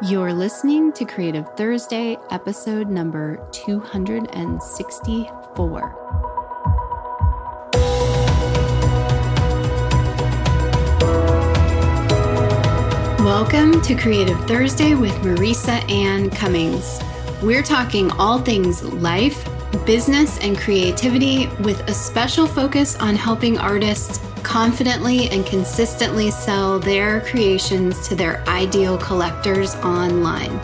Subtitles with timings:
[0.00, 5.94] You're listening to Creative Thursday, episode number 264.
[13.24, 17.00] Welcome to Creative Thursday with Marisa Anne Cummings.
[17.42, 19.44] We're talking all things life,
[19.84, 27.20] business, and creativity with a special focus on helping artists confidently and consistently sell their
[27.20, 30.58] creations to their ideal collectors online.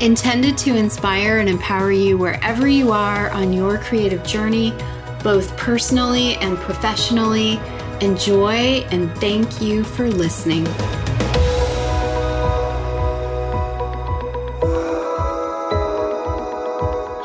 [0.00, 4.72] Intended to inspire and empower you wherever you are on your creative journey,
[5.24, 7.58] both personally and professionally.
[8.00, 10.64] Enjoy and thank you for listening.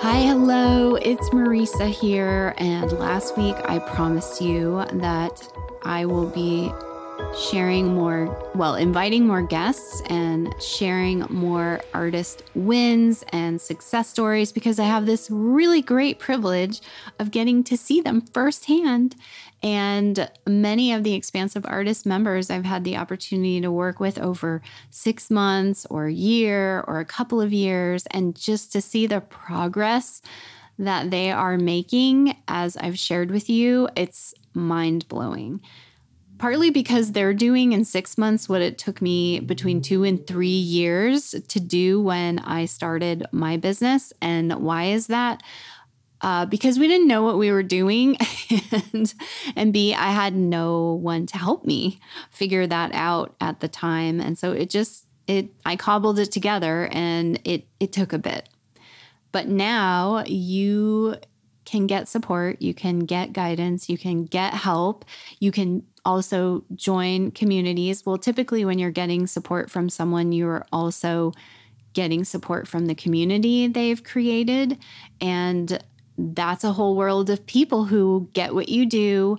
[0.02, 2.56] Hi, hello, it's Marisa here.
[2.58, 5.48] And last week I promised you that
[5.86, 6.72] I will be
[7.52, 14.80] sharing more, well, inviting more guests and sharing more artist wins and success stories because
[14.80, 16.82] I have this really great privilege
[17.20, 19.16] of getting to see them firsthand.
[19.62, 24.62] And many of the Expansive Artist members I've had the opportunity to work with over
[24.90, 29.22] six months or a year or a couple of years, and just to see the
[29.22, 30.22] progress
[30.78, 35.62] that they are making, as I've shared with you, it's mind blowing.
[36.38, 40.48] Partly because they're doing in six months what it took me between two and three
[40.48, 44.12] years to do when I started my business.
[44.22, 45.42] And why is that?
[46.24, 48.18] Uh, because we didn't know what we were doing,
[48.94, 49.14] and
[49.58, 52.00] and B, I had no one to help me
[52.32, 56.88] figure that out at the time, and so it just it I cobbled it together,
[56.94, 58.48] and it it took a bit.
[59.34, 61.18] But now you
[61.66, 65.06] can get support, you can get guidance, you can get help,
[65.40, 68.06] you can also join communities.
[68.06, 71.32] Well, typically, when you're getting support from someone, you're also
[71.94, 74.78] getting support from the community they've created.
[75.22, 75.82] And
[76.18, 79.38] that's a whole world of people who get what you do,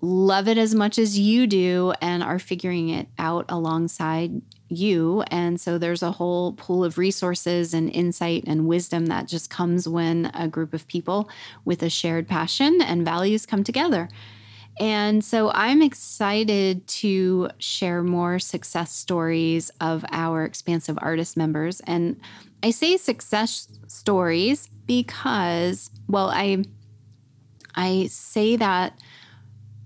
[0.00, 5.22] love it as much as you do, and are figuring it out alongside you.
[5.30, 9.88] And so there's a whole pool of resources and insight and wisdom that just comes
[9.88, 11.28] when a group of people
[11.64, 14.08] with a shared passion and values come together.
[14.80, 21.80] And so I'm excited to share more success stories of our expansive artist members.
[21.80, 22.20] And
[22.62, 26.64] I say success stories because, well, I
[27.74, 28.98] I say that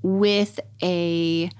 [0.03, 1.51] with a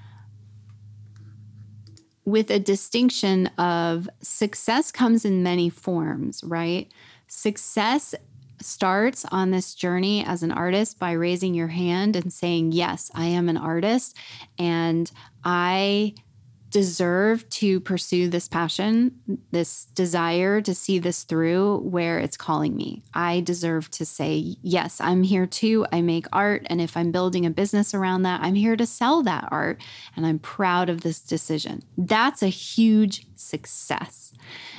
[2.25, 6.91] with a distinction of success comes in many forms, right?
[7.27, 8.15] Success
[8.61, 13.25] starts on this journey as an artist by raising your hand and saying, Yes, I
[13.25, 14.17] am an artist
[14.57, 15.11] and
[15.43, 16.15] I
[16.73, 23.03] deserve to pursue this passion, this desire to see this through where it's calling me.
[23.13, 25.85] I deserve to say, yes, I'm here too.
[25.93, 26.65] I make art.
[26.65, 29.79] And if I'm building a business around that, I'm here to sell that art.
[30.15, 31.83] And I'm proud of this decision.
[31.95, 34.33] That's a huge success.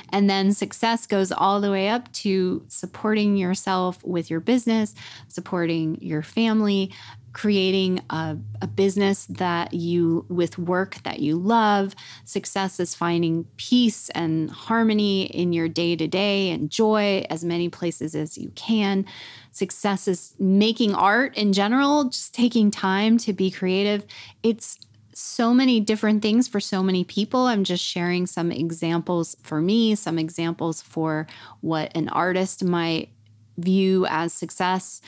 [0.09, 4.93] And then success goes all the way up to supporting yourself with your business,
[5.29, 6.91] supporting your family,
[7.35, 14.07] creating a, a, business that you with work that you love success is finding peace
[14.11, 19.05] and harmony in your day to day and joy as many places as you can.
[19.51, 24.05] Success is making art in general just taking time to be creative.
[24.41, 24.79] It's
[25.13, 27.47] so many different things for so many people.
[27.47, 31.27] I'm just sharing some examples for me, some examples for
[31.59, 33.09] what an artist might
[33.57, 35.01] view as success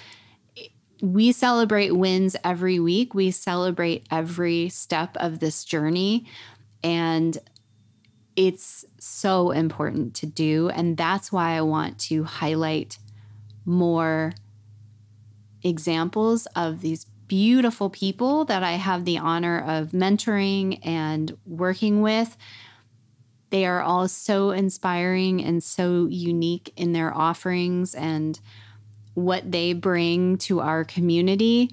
[1.01, 3.13] we celebrate wins every week.
[3.13, 6.25] We celebrate every step of this journey.
[6.83, 7.37] And
[8.35, 10.69] it's so important to do.
[10.69, 12.99] And that's why I want to highlight
[13.65, 14.33] more
[15.63, 22.37] examples of these beautiful people that I have the honor of mentoring and working with.
[23.49, 28.39] They are all so inspiring and so unique in their offerings and
[29.17, 31.71] what they bring to our community.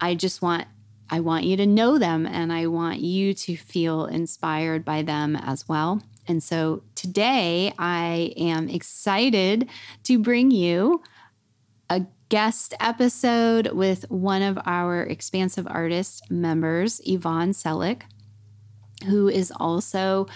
[0.00, 0.66] I just want
[1.10, 5.36] I want you to know them and I want you to feel inspired by them
[5.36, 6.02] as well.
[6.26, 9.68] And so today I am excited
[10.04, 11.02] to bring you
[11.90, 18.04] a guest episode with one of our expansive artist members, Yvonne Selick,
[19.04, 20.26] who is also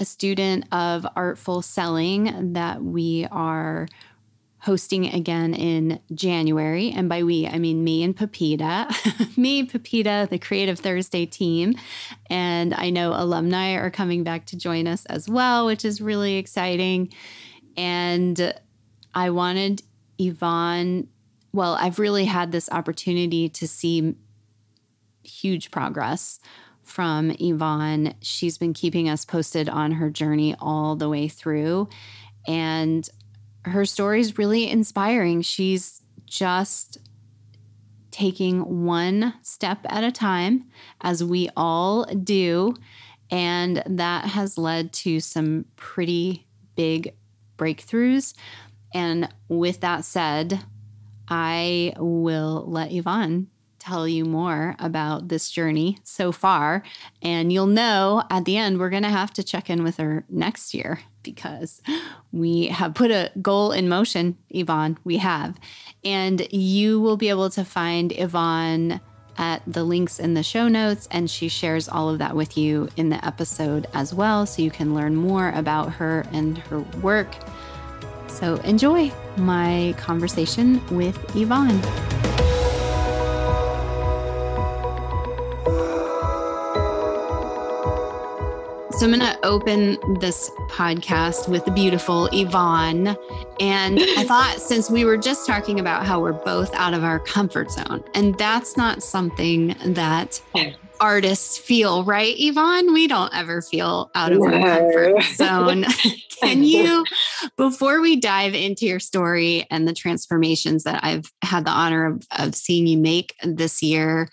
[0.00, 3.86] a student of artful selling that we are
[4.64, 6.90] hosting again in January.
[6.90, 11.74] And by we, I mean me and Pepita, me, Pepita, the Creative Thursday team.
[12.30, 16.36] And I know alumni are coming back to join us as well, which is really
[16.36, 17.12] exciting.
[17.76, 18.54] And
[19.14, 19.82] I wanted
[20.18, 21.08] Yvonne,
[21.52, 24.14] well, I've really had this opportunity to see
[25.22, 26.40] huge progress
[26.82, 28.14] from Yvonne.
[28.22, 31.90] She's been keeping us posted on her journey all the way through.
[32.46, 33.06] And
[33.64, 35.42] her story is really inspiring.
[35.42, 36.98] She's just
[38.10, 40.66] taking one step at a time,
[41.00, 42.74] as we all do.
[43.30, 46.46] And that has led to some pretty
[46.76, 47.14] big
[47.56, 48.34] breakthroughs.
[48.92, 50.60] And with that said,
[51.28, 53.48] I will let Yvonne
[53.84, 56.82] tell you more about this journey so far.
[57.22, 60.24] And you'll know at the end, we're going to have to check in with her
[60.28, 61.82] next year because
[62.32, 64.98] we have put a goal in motion, Yvonne.
[65.04, 65.56] We have.
[66.04, 69.00] And you will be able to find Yvonne
[69.36, 72.88] at the links in the show notes, and she shares all of that with you
[72.96, 74.46] in the episode as well.
[74.46, 77.34] So you can learn more about her and her work.
[78.28, 82.33] So enjoy my conversation with Yvonne.
[89.04, 93.08] So I'm going to open this podcast with the beautiful Yvonne.
[93.60, 97.18] And I thought since we were just talking about how we're both out of our
[97.18, 100.40] comfort zone, and that's not something that
[101.00, 102.94] artists feel, right, Yvonne?
[102.94, 104.46] We don't ever feel out of no.
[104.46, 105.84] our comfort zone.
[106.40, 107.04] Can you,
[107.58, 112.26] before we dive into your story and the transformations that I've had the honor of,
[112.38, 114.30] of seeing you make this year,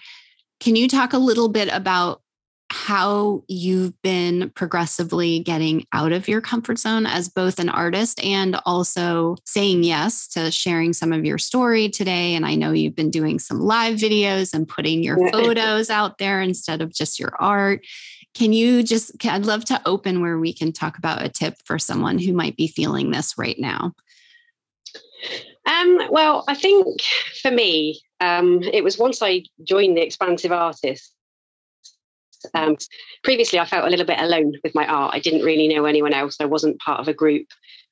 [0.62, 2.21] can you talk a little bit about
[2.72, 8.58] how you've been progressively getting out of your comfort zone as both an artist and
[8.66, 12.34] also saying yes to sharing some of your story today.
[12.34, 16.42] And I know you've been doing some live videos and putting your photos out there
[16.42, 17.86] instead of just your art.
[18.34, 21.78] Can you just, I'd love to open where we can talk about a tip for
[21.78, 23.94] someone who might be feeling this right now.
[25.66, 27.02] Um, well, I think
[27.42, 31.14] for me, um, it was once I joined the Expansive Artists
[32.54, 32.78] um,
[33.24, 35.14] previously, I felt a little bit alone with my art.
[35.14, 36.38] I didn't really know anyone else.
[36.40, 37.48] I wasn't part of a group,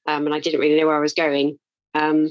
[0.07, 1.57] um, and I didn't really know where I was going.
[1.93, 2.29] Um,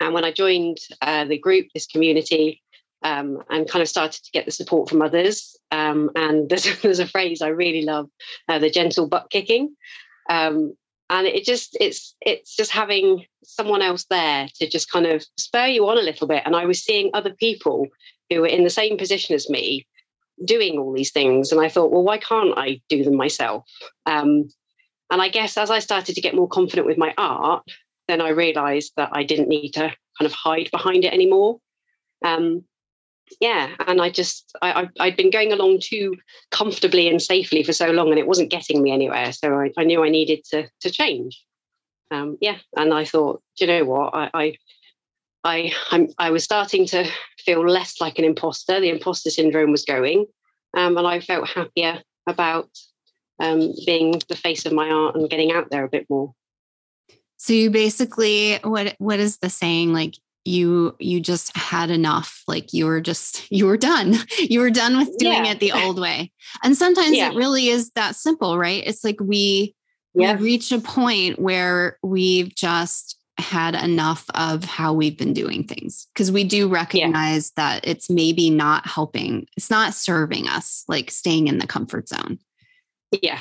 [0.00, 2.62] and when I joined uh, the group, this community,
[3.02, 6.98] um, and kind of started to get the support from others, um, and there's, there's
[7.00, 8.08] a phrase I really love:
[8.48, 9.74] uh, the gentle butt kicking.
[10.30, 10.74] Um,
[11.10, 15.66] and it just it's it's just having someone else there to just kind of spur
[15.66, 16.42] you on a little bit.
[16.46, 17.88] And I was seeing other people
[18.30, 19.86] who were in the same position as me
[20.44, 21.52] doing all these things.
[21.52, 23.64] And I thought, well, why can't I do them myself?
[24.06, 24.48] Um,
[25.10, 27.64] and I guess as I started to get more confident with my art,
[28.08, 31.58] then I realized that I didn't need to kind of hide behind it anymore.
[32.24, 32.64] Um,
[33.40, 36.16] yeah, and I just I, I had been going along too
[36.50, 39.32] comfortably and safely for so long, and it wasn't getting me anywhere.
[39.32, 41.42] So I, I knew I needed to to change.
[42.10, 44.56] Um, yeah, and I thought, you know what, I, I
[45.44, 47.08] I I'm, i was starting to
[47.38, 48.80] feel less like an imposter.
[48.80, 50.26] The imposter syndrome was going,
[50.76, 52.70] um, and I felt happier about
[53.38, 56.32] um, being the face of my art and getting out there a bit more.
[57.36, 60.14] So you basically what what is the saying like
[60.44, 64.96] you you just had enough like you were just you were done you were done
[64.96, 65.52] with doing yeah.
[65.52, 66.30] it the old way
[66.62, 67.30] and sometimes yeah.
[67.30, 69.74] it really is that simple right it's like we
[70.14, 70.36] yeah.
[70.36, 76.06] we reach a point where we've just had enough of how we've been doing things
[76.14, 77.64] because we do recognize yeah.
[77.74, 82.38] that it's maybe not helping it's not serving us like staying in the comfort zone
[83.22, 83.40] yeah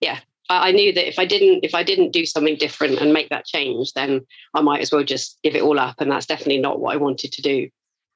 [0.00, 0.18] yeah
[0.50, 3.46] I knew that if I didn't if I didn't do something different and make that
[3.46, 6.00] change, then I might as well just give it all up.
[6.00, 7.68] And that's definitely not what I wanted to do.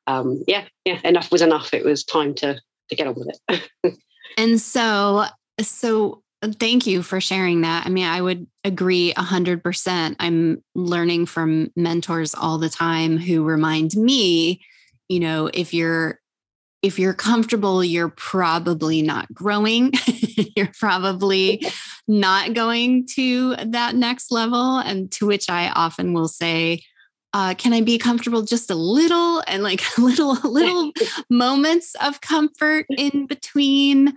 [0.08, 1.72] Um, yeah, yeah, enough was enough.
[1.72, 3.98] It was time to to get on with it.
[4.36, 5.26] and so,
[5.60, 7.86] so Thank you for sharing that.
[7.86, 10.16] I mean, I would agree 100%.
[10.18, 14.62] I'm learning from mentors all the time who remind me,
[15.08, 16.20] you know, if you're
[16.82, 19.90] if you're comfortable, you're probably not growing.
[20.54, 21.64] you're probably
[22.08, 24.76] not going to that next level.
[24.78, 26.82] And to which I often will say,
[27.32, 30.92] uh, can I be comfortable just a little and like little little
[31.30, 34.14] moments of comfort in between?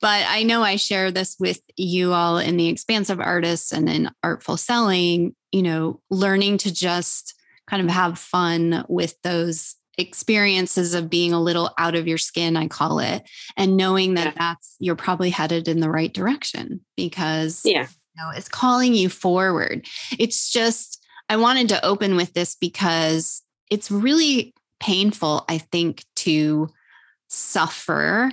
[0.00, 4.10] But I know I share this with you all in the expansive artists and in
[4.22, 7.34] artful selling, you know, learning to just
[7.68, 12.56] kind of have fun with those experiences of being a little out of your skin,
[12.56, 14.32] I call it, and knowing that yeah.
[14.38, 17.82] that's you're probably headed in the right direction because yeah.
[17.82, 19.86] you know, it's calling you forward.
[20.18, 26.68] It's just I wanted to open with this because it's really painful, I think, to
[27.26, 28.30] suffer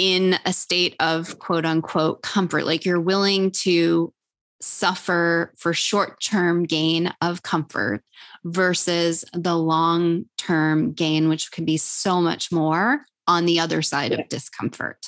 [0.00, 2.64] in a state of quote unquote comfort.
[2.64, 4.14] Like you're willing to
[4.62, 8.02] suffer for short term gain of comfort
[8.42, 14.12] versus the long term gain, which could be so much more on the other side
[14.12, 15.06] of discomfort.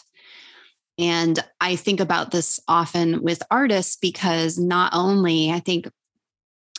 [0.99, 5.89] And I think about this often with artists because not only, I think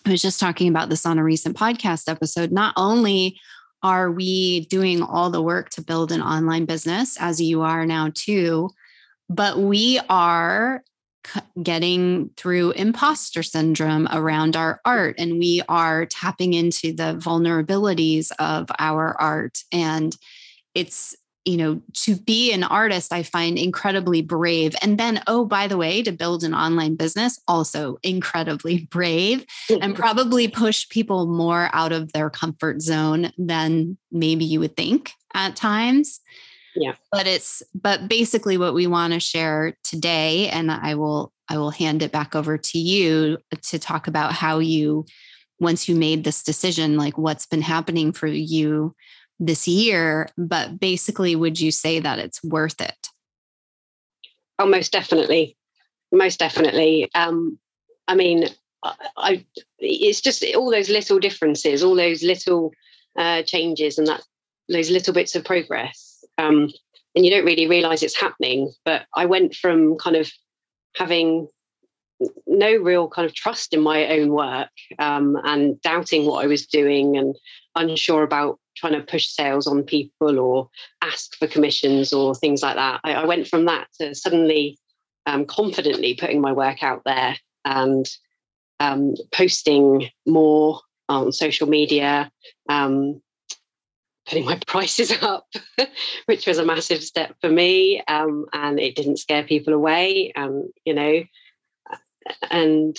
[0.05, 3.39] I was just talking about this on a recent podcast episode, not only
[3.83, 8.11] are we doing all the work to build an online business as you are now
[8.15, 8.69] too,
[9.29, 10.83] but we are
[11.61, 18.69] getting through imposter syndrome around our art and we are tapping into the vulnerabilities of
[18.79, 19.59] our art.
[19.71, 20.15] And
[20.75, 24.75] it's you know to be an artist i find incredibly brave.
[24.81, 29.81] And then oh by the way to build an online business also incredibly brave and
[29.81, 29.93] mm-hmm.
[29.93, 35.55] probably push people more out of their comfort zone than maybe you would think at
[35.55, 36.19] times.
[36.75, 36.93] Yeah.
[37.11, 41.71] But it's but basically what we want to share today and i will i will
[41.71, 45.05] hand it back over to you to talk about how you
[45.59, 48.95] once you made this decision like what's been happening for you
[49.39, 53.09] this year but basically would you say that it's worth it
[54.59, 55.57] oh most definitely
[56.11, 57.57] most definitely um
[58.07, 58.47] i mean
[58.83, 59.45] I, I
[59.79, 62.71] it's just all those little differences all those little
[63.17, 64.21] uh changes and that
[64.69, 66.69] those little bits of progress um,
[67.15, 68.71] and you don't really realize it's happening.
[68.85, 70.31] But I went from kind of
[70.95, 71.47] having
[72.47, 76.65] no real kind of trust in my own work um, and doubting what I was
[76.65, 77.35] doing and
[77.75, 80.69] unsure about trying to push sales on people or
[81.01, 83.01] ask for commissions or things like that.
[83.03, 84.77] I, I went from that to suddenly
[85.25, 88.09] um, confidently putting my work out there and
[88.79, 92.31] um, posting more on social media,
[92.69, 93.21] um,
[94.27, 95.47] putting my prices up,
[96.25, 98.01] which was a massive step for me.
[98.07, 100.33] Um, and it didn't scare people away.
[100.35, 101.23] Um, you know,
[102.49, 102.97] and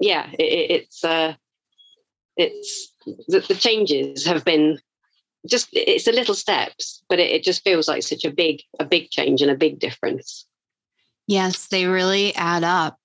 [0.00, 1.34] yeah, it, it's uh,
[2.36, 2.92] it's
[3.26, 4.78] the, the, changes have been
[5.48, 8.84] just it's the little steps, but it, it just feels like such a big a
[8.84, 10.46] big change and a big difference.
[11.26, 12.98] Yes, they really add up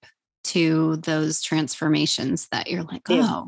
[0.45, 3.43] to those transformations that you're like, oh, yeah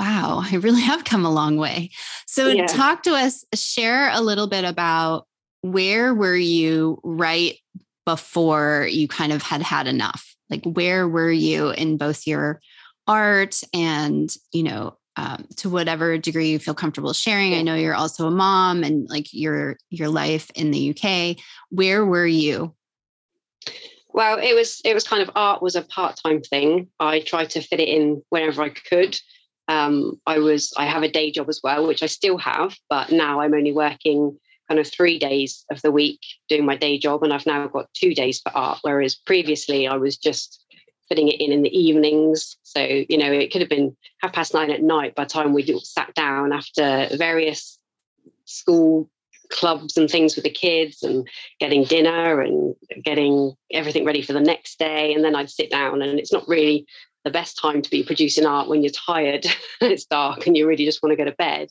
[0.00, 1.90] wow, I really have come a long way.
[2.26, 2.66] So, yeah.
[2.66, 5.26] talk to us, share a little bit about
[5.60, 7.56] where were you right
[8.06, 10.34] before you kind of had had enough?
[10.48, 12.60] Like, where were you in both your
[13.06, 17.54] art and, you know, um, to whatever degree you feel comfortable sharing.
[17.54, 21.36] I know you're also a mom and like your your life in the UK.
[21.70, 22.74] Where were you?
[24.12, 26.88] Well, it was it was kind of art was a part time thing.
[26.98, 29.18] I tried to fit it in whenever I could.
[29.68, 33.12] Um, I was I have a day job as well, which I still have, but
[33.12, 34.36] now I'm only working
[34.68, 37.92] kind of three days of the week doing my day job, and I've now got
[37.94, 38.78] two days for art.
[38.82, 40.64] Whereas previously I was just
[41.10, 42.56] putting it in in the evenings.
[42.62, 45.52] So you know it could have been half past nine at night by the time
[45.52, 47.78] we sat down after various
[48.44, 49.10] school
[49.50, 52.74] clubs and things with the kids and getting dinner and
[53.04, 56.46] getting everything ready for the next day and then I'd sit down and it's not
[56.46, 56.86] really
[57.24, 59.44] the best time to be producing art when you're tired
[59.80, 61.68] and it's dark and you really just want to go to bed.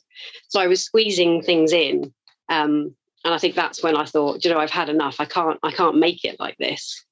[0.48, 2.12] So I was squeezing things in.
[2.48, 2.94] Um,
[3.24, 5.16] and I think that's when I thought, you know, I've had enough.
[5.18, 7.04] I can't, I can't make it like this.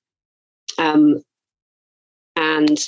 [0.78, 1.22] Um,
[2.38, 2.78] and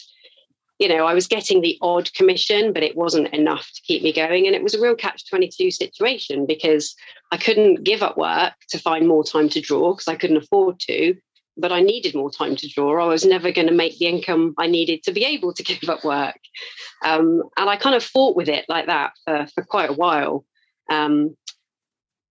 [0.78, 4.14] you know, I was getting the odd commission, but it wasn't enough to keep me
[4.14, 4.46] going.
[4.46, 6.94] And it was a real catch 22 situation because
[7.30, 10.80] I couldn't give up work to find more time to draw because I couldn't afford
[10.88, 11.16] to
[11.60, 13.04] but I needed more time to draw.
[13.04, 15.88] I was never going to make the income I needed to be able to give
[15.88, 16.38] up work.
[17.04, 20.44] Um, and I kind of fought with it like that for, for quite a while.
[20.90, 21.36] Um,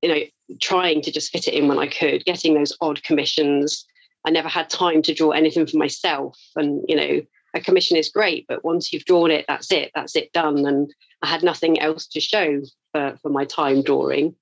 [0.01, 0.21] you know,
[0.61, 3.85] trying to just fit it in when I could, getting those odd commissions.
[4.25, 6.37] I never had time to draw anything for myself.
[6.55, 7.21] And, you know,
[7.53, 10.65] a commission is great, but once you've drawn it, that's it, that's it done.
[10.65, 12.61] And I had nothing else to show
[12.91, 14.35] for, for my time drawing.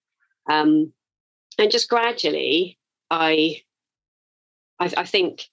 [0.50, 0.92] Um,
[1.60, 2.78] and just gradually,
[3.10, 3.62] I
[4.80, 5.48] I, I think,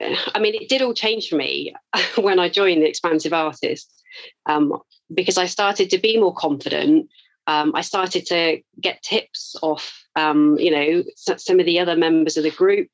[0.00, 1.74] I mean, it did all change for me
[2.16, 4.02] when I joined the Expansive Artists
[4.46, 4.72] um,
[5.12, 7.08] because I started to be more confident.
[7.46, 12.36] Um, I started to get tips off, um, you know, some of the other members
[12.36, 12.88] of the group.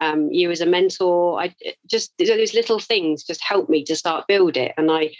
[0.00, 1.54] Um, you as a mentor, I
[1.88, 5.12] just those little things just helped me to start build it, and I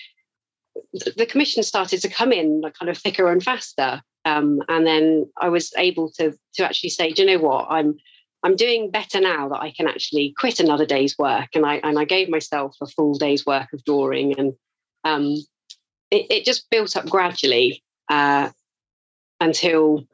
[1.17, 4.03] the commission started to come in like kind of thicker and faster.
[4.25, 7.97] Um, and then I was able to to actually say, do you know what, I'm
[8.43, 11.49] I'm doing better now that I can actually quit another day's work.
[11.55, 14.55] And I and I gave myself a full day's work of drawing and
[15.05, 15.37] um,
[16.11, 18.51] it, it just built up gradually uh,
[19.41, 20.05] until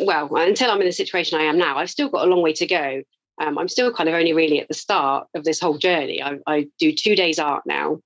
[0.00, 1.78] well until I'm in the situation I am now.
[1.78, 3.02] I've still got a long way to go.
[3.40, 6.22] Um, I'm still kind of only really at the start of this whole journey.
[6.22, 8.00] I, I do two days art now.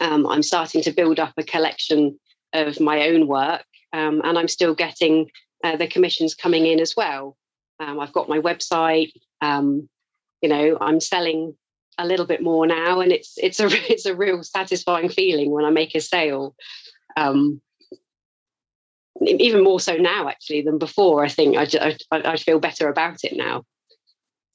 [0.00, 2.18] Um, I'm starting to build up a collection
[2.54, 5.30] of my own work, um, and I'm still getting
[5.62, 7.36] uh, the commissions coming in as well.
[7.78, 9.12] Um, I've got my website.
[9.42, 9.88] Um,
[10.40, 11.54] you know, I'm selling
[11.98, 15.66] a little bit more now, and it's it's a it's a real satisfying feeling when
[15.66, 16.56] I make a sale.
[17.16, 17.60] Um,
[19.24, 21.22] even more so now, actually, than before.
[21.22, 23.64] I think I I, I feel better about it now.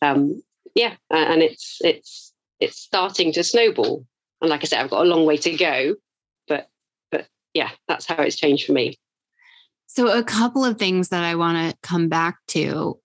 [0.01, 0.41] Um,
[0.75, 4.05] yeah, and it's it's it's starting to snowball.
[4.41, 5.95] And like I said, I've got a long way to go,
[6.47, 6.69] but
[7.11, 8.97] but yeah, that's how it's changed for me.
[9.87, 12.99] So a couple of things that I want to come back to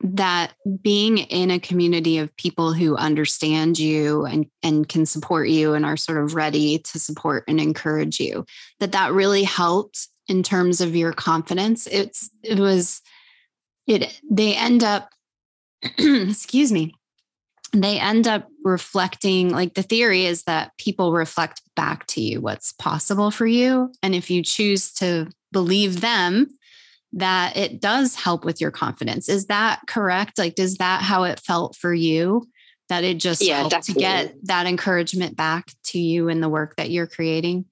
[0.00, 5.72] that being in a community of people who understand you and, and can support you
[5.72, 8.44] and are sort of ready to support and encourage you
[8.80, 13.00] that that really helped in terms of your confidence it's it was
[13.86, 15.10] it they end up
[15.98, 16.94] excuse me
[17.72, 22.72] they end up reflecting like the theory is that people reflect back to you what's
[22.72, 26.48] possible for you and if you choose to believe them
[27.14, 29.28] that it does help with your confidence.
[29.28, 30.36] Is that correct?
[30.36, 32.46] Like, is that how it felt for you?
[32.88, 33.94] That it just yeah, helped definitely.
[33.94, 37.64] to get that encouragement back to you in the work that you're creating?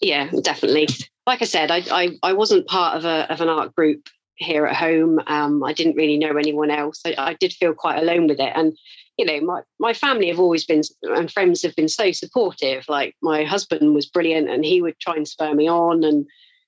[0.00, 0.88] Yeah, definitely.
[1.26, 4.08] Like I said, I I, I wasn't part of a of an art group
[4.40, 5.20] here at home.
[5.26, 7.02] Um, I didn't really know anyone else.
[7.06, 8.76] I, I did feel quite alone with it, and
[9.16, 12.86] you know, my my family have always been and friends have been so supportive.
[12.88, 16.26] Like my husband was brilliant, and he would try and spur me on, and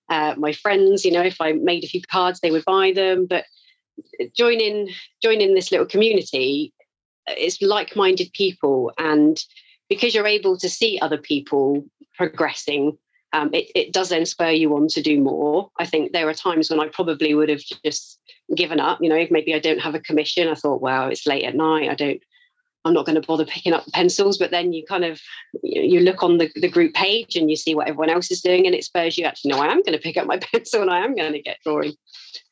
[0.09, 3.27] uh, my friends, you know, if I made a few cards, they would buy them.
[3.27, 3.47] But
[4.37, 4.91] joining
[5.23, 6.75] joining this little community,
[7.27, 9.43] it's like-minded people, and
[9.89, 12.99] because you're able to see other people progressing,
[13.33, 15.71] um, it, it does then spur you on to do more.
[15.79, 18.19] I think there are times when I probably would have just
[18.55, 18.99] given up.
[19.01, 21.89] You know, maybe I don't have a commission, I thought, wow, it's late at night.
[21.89, 22.23] I don't
[22.85, 24.39] I'm not going to bother picking up the pencils.
[24.39, 25.21] But then you kind of
[25.63, 28.67] you look on the, the group page and you see what everyone else is doing,
[28.67, 30.91] and it spurs you actually, no, I am going to pick up my pencil and
[30.91, 31.95] I am going to get drawing.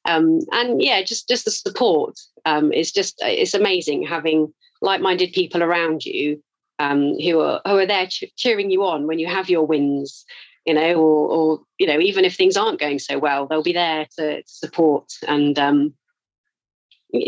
[0.05, 5.62] Um, and yeah, just just the support um, is just it's amazing having like-minded people
[5.62, 6.43] around you
[6.79, 10.25] um, who are who are there ch- cheering you on when you have your wins.
[10.66, 13.73] You know, or, or you know, even if things aren't going so well, they'll be
[13.73, 15.94] there to, support and um,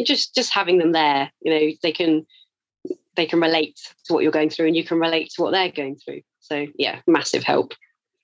[0.04, 1.30] just just having them there.
[1.40, 2.26] You know, they can
[3.16, 5.70] they can relate to what you're going through and you can relate to what they're
[5.70, 6.20] going through.
[6.40, 7.74] So, yeah, massive help.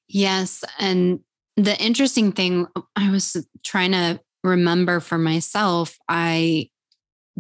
[0.09, 0.65] Yes.
[0.79, 1.21] And
[1.57, 2.67] the interesting thing,
[2.97, 6.71] I was trying to remember for myself, I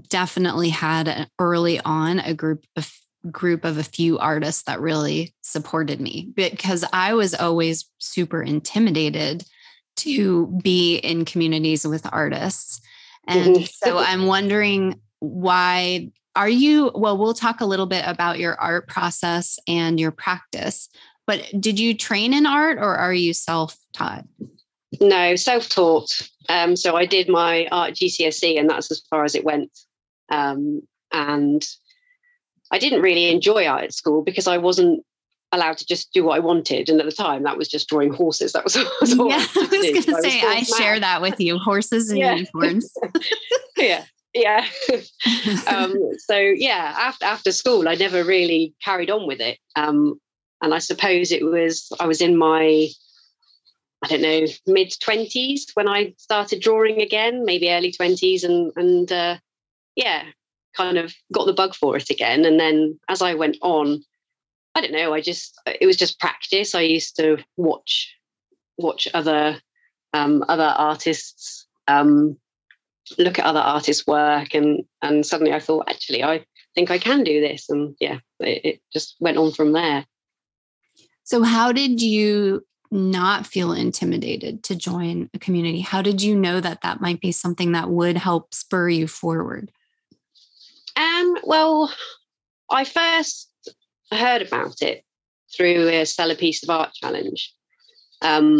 [0.09, 2.93] definitely had early on a group of
[3.31, 9.45] group of a few artists that really supported me because I was always super intimidated
[9.97, 12.81] to be in communities with artists.
[13.27, 13.65] And mm-hmm.
[13.89, 18.87] so I'm wondering why are you, well, we'll talk a little bit about your art
[18.87, 20.89] process and your practice,
[21.27, 24.25] but did you train in art or are you self taught?
[25.01, 26.11] No, self taught.
[26.49, 29.77] Um, so I did my art GCSE and that's as far as it went.
[30.31, 31.67] Um, and
[32.71, 35.05] I didn't really enjoy art at school because I wasn't
[35.53, 36.89] allowed to just do what I wanted.
[36.89, 38.53] And at the time, that was just drawing horses.
[38.53, 41.41] That was, was all yeah, I was going to say, I, I share that with
[41.41, 42.35] you horses and yeah.
[42.35, 42.93] unicorns.
[43.77, 44.05] yeah
[44.35, 44.67] yeah
[45.67, 50.21] um, so yeah after after school i never really carried on with it um,
[50.63, 52.89] and i suppose it was i was in my
[54.05, 59.13] i don't know mid 20s when i started drawing again maybe early 20s and and
[59.13, 59.37] uh,
[59.97, 60.25] yeah
[60.79, 64.03] kind of got the bug for it again and then as i went on
[64.75, 68.15] i don't know i just it was just practice i used to watch
[68.79, 69.61] watch other
[70.15, 72.37] um, other artists um,
[73.17, 77.25] look at other artists' work, and and suddenly I thought, actually, I think I can
[77.25, 80.05] do this, and yeah, it, it just went on from there.
[81.25, 85.81] So, how did you not feel intimidated to join a community?
[85.81, 89.71] How did you know that that might be something that would help spur you forward?
[90.99, 91.93] Um, well,
[92.71, 93.51] I first
[94.11, 95.05] heard about it
[95.57, 97.55] through a Sell a Piece of Art challenge.
[98.21, 98.59] Um,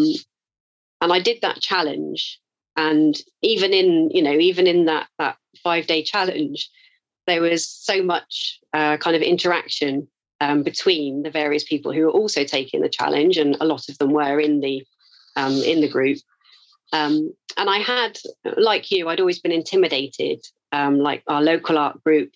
[1.01, 2.41] and I did that challenge
[2.79, 6.71] and even in you know even in that that five day challenge
[7.27, 10.09] there was so much uh, kind of interaction
[10.41, 13.99] um, between the various people who were also taking the challenge and a lot of
[13.99, 14.83] them were in the
[15.37, 16.19] um, in the group
[16.93, 18.19] um, and i had
[18.57, 20.41] like you i'd always been intimidated
[20.73, 22.31] um, like our local art group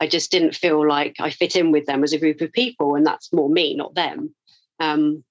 [0.00, 2.94] i just didn't feel like i fit in with them as a group of people
[2.94, 4.34] and that's more me not them
[4.80, 5.24] um,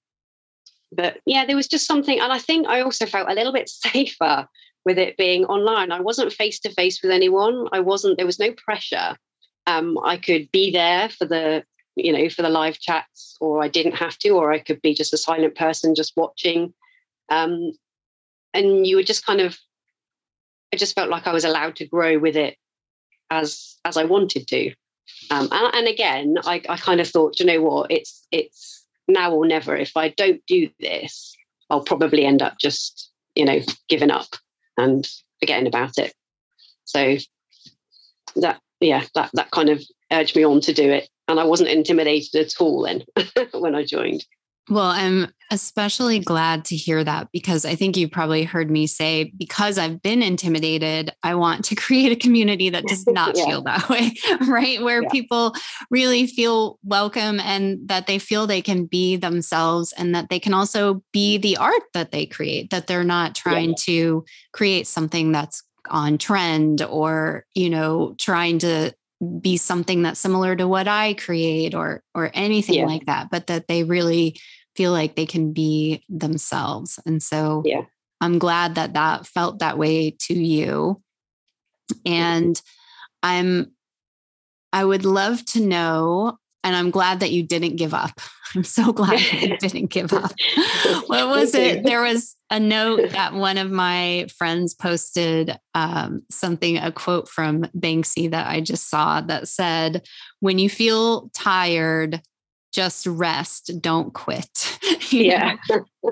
[0.92, 3.68] but yeah, there was just something, and I think I also felt a little bit
[3.68, 4.46] safer
[4.84, 5.92] with it being online.
[5.92, 7.68] I wasn't face to face with anyone.
[7.72, 8.16] I wasn't.
[8.16, 9.16] There was no pressure.
[9.66, 13.68] Um, I could be there for the you know for the live chats, or I
[13.68, 16.72] didn't have to, or I could be just a silent person just watching.
[17.28, 17.72] Um,
[18.54, 19.58] and you were just kind of.
[20.72, 22.56] I just felt like I was allowed to grow with it
[23.30, 24.72] as as I wanted to.
[25.30, 29.32] Um, and, and, again, I, I kind of thought, you know what, it's it's now
[29.32, 29.74] or never.
[29.76, 31.34] If I don't do this,
[31.70, 34.28] I'll probably end up just, you know, giving up
[34.76, 35.08] and
[35.40, 36.14] forgetting about it.
[36.84, 37.16] So
[38.36, 41.08] that yeah, that that kind of urged me on to do it.
[41.26, 43.04] And I wasn't intimidated at all then
[43.52, 44.24] when I joined.
[44.70, 49.32] Well, I'm especially glad to hear that because I think you've probably heard me say,
[49.36, 53.46] because I've been intimidated, I want to create a community that does not yeah.
[53.46, 54.12] feel that way,
[54.46, 54.82] right?
[54.82, 55.08] Where yeah.
[55.08, 55.54] people
[55.90, 60.54] really feel welcome and that they feel they can be themselves and that they can
[60.54, 63.76] also be the art that they create, that they're not trying yeah.
[63.80, 68.92] to create something that's on trend or, you know, trying to
[69.40, 72.86] be something that's similar to what I create or or anything yeah.
[72.86, 74.36] like that, but that they really
[74.78, 77.00] feel like they can be themselves.
[77.04, 77.82] And so yeah.
[78.20, 81.02] I'm glad that that felt that way to you.
[82.06, 82.60] And
[83.24, 83.72] I'm
[84.72, 88.20] I would love to know and I'm glad that you didn't give up.
[88.54, 90.30] I'm so glad that you didn't give up.
[91.08, 91.82] what was it?
[91.82, 97.62] There was a note that one of my friends posted um, something, a quote from
[97.76, 100.06] Banksy that I just saw that said,
[100.38, 102.22] When you feel tired,
[102.72, 104.78] just rest, don't quit.
[105.10, 105.56] yeah.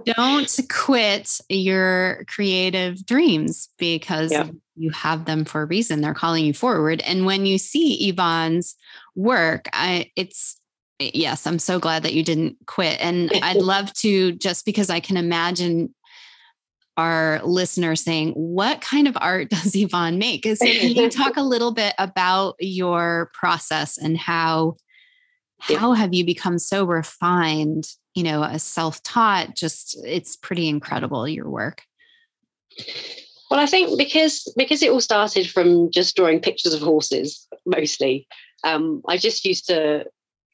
[0.05, 4.49] don't quit your creative dreams because yeah.
[4.77, 6.01] you have them for a reason.
[6.01, 7.03] They're calling you forward.
[7.03, 8.75] And when you see Yvonne's
[9.14, 10.61] work, I it's
[10.99, 12.99] yes, I'm so glad that you didn't quit.
[13.01, 15.95] And I'd love to just because I can imagine
[16.97, 20.45] our listeners saying, What kind of art does Yvonne make?
[20.45, 24.77] So can you talk a little bit about your process and how
[25.61, 31.49] how have you become so refined you know a self-taught just it's pretty incredible your
[31.49, 31.83] work.
[33.51, 38.27] Well i think because because it all started from just drawing pictures of horses mostly
[38.64, 40.05] um, i just used to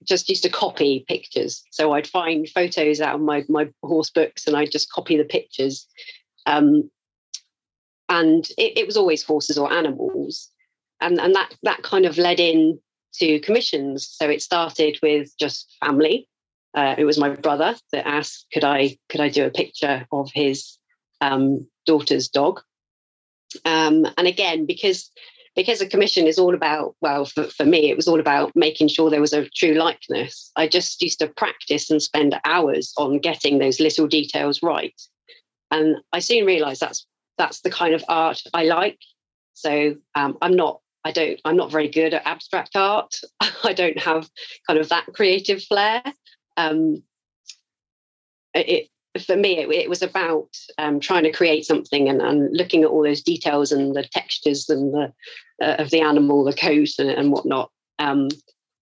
[0.04, 1.62] just used to copy pictures.
[1.70, 5.24] So i'd find photos out of my my horse books and i'd just copy the
[5.24, 5.86] pictures.
[6.46, 6.90] Um,
[8.08, 10.50] and it, it was always horses or animals.
[11.00, 12.78] And and that that kind of led in
[13.14, 14.08] to commissions.
[14.08, 16.28] So it started with just family.
[16.74, 20.30] Uh, it was my brother that asked, "Could I could I do a picture of
[20.32, 20.78] his
[21.20, 22.60] um, daughter's dog?"
[23.64, 25.10] Um, and again, because
[25.54, 28.88] because a commission is all about well, for, for me, it was all about making
[28.88, 30.50] sure there was a true likeness.
[30.56, 34.98] I just used to practice and spend hours on getting those little details right,
[35.70, 37.06] and I soon realised that's
[37.38, 38.98] that's the kind of art I like.
[39.54, 43.14] So um, I'm not I don't, I'm not very good at abstract art.
[43.64, 44.28] I don't have
[44.66, 46.02] kind of that creative flair.
[46.56, 47.02] Um,
[48.54, 48.88] it,
[49.26, 52.88] for me, it, it was about um, trying to create something and, and, looking at
[52.88, 55.12] all those details and the textures and the
[55.62, 57.70] uh, of the animal, the coat and, and whatnot.
[57.98, 58.28] Um,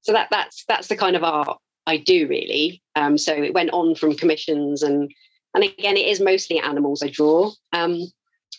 [0.02, 2.82] so that that's that's the kind of art I do really.
[2.94, 5.10] Um, so it went on from commissions and
[5.54, 7.50] and again, it is mostly animals I draw.
[7.72, 8.06] Um,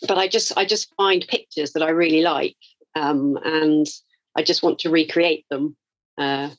[0.06, 2.56] but I just I just find pictures that I really like
[2.94, 3.86] um, and
[4.36, 5.76] I just want to recreate them.
[6.18, 6.50] Uh,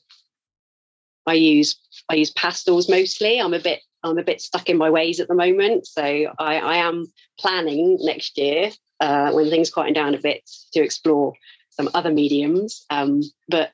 [1.26, 1.76] I use
[2.08, 3.40] I use pastels mostly.
[3.40, 6.58] I'm a bit I'm a bit stuck in my ways at the moment, so I,
[6.58, 7.06] I am
[7.38, 8.70] planning next year
[9.00, 11.32] uh, when things quieten down a bit to explore
[11.70, 12.84] some other mediums.
[12.90, 13.72] Um, but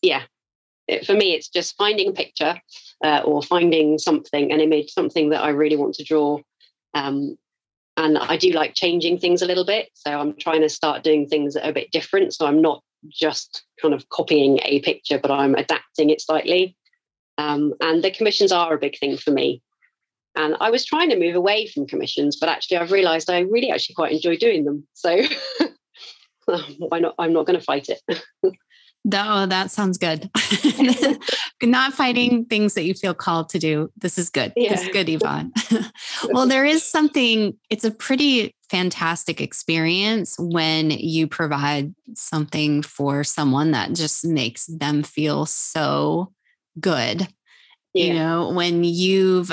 [0.00, 0.22] yeah,
[0.86, 2.60] it, for me, it's just finding a picture
[3.04, 6.40] uh, or finding something, an image, something that I really want to draw,
[6.94, 7.36] um,
[7.98, 9.90] and I do like changing things a little bit.
[9.94, 12.32] So I'm trying to start doing things that are a bit different.
[12.32, 16.76] So I'm not just kind of copying a picture, but I'm adapting it slightly.
[17.38, 19.62] Um, and the commissions are a big thing for me.
[20.36, 23.72] And I was trying to move away from commissions, but actually I've realized I really
[23.72, 24.86] actually quite enjoy doing them.
[24.94, 25.20] So
[26.78, 27.16] why not?
[27.18, 28.22] I'm not going to fight it.
[29.12, 30.30] Oh, that sounds good.
[31.62, 33.90] Not fighting things that you feel called to do.
[33.96, 34.52] This is good.
[34.56, 34.70] Yeah.
[34.70, 35.52] This is good, Yvonne.
[36.32, 43.70] well, there is something, it's a pretty fantastic experience when you provide something for someone
[43.70, 46.32] that just makes them feel so
[46.78, 47.28] good.
[47.94, 48.04] Yeah.
[48.04, 49.50] You know, when you've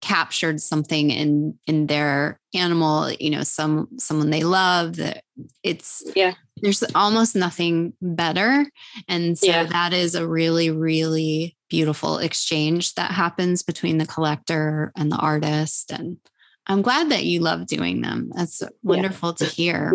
[0.00, 5.22] captured something in in their animal you know some someone they love that
[5.62, 8.66] it's yeah there's almost nothing better.
[9.08, 9.64] And so yeah.
[9.64, 15.92] that is a really, really beautiful exchange that happens between the collector and the artist.
[15.92, 16.18] And
[16.66, 18.30] I'm glad that you love doing them.
[18.34, 19.46] That's wonderful yeah.
[19.46, 19.94] to hear.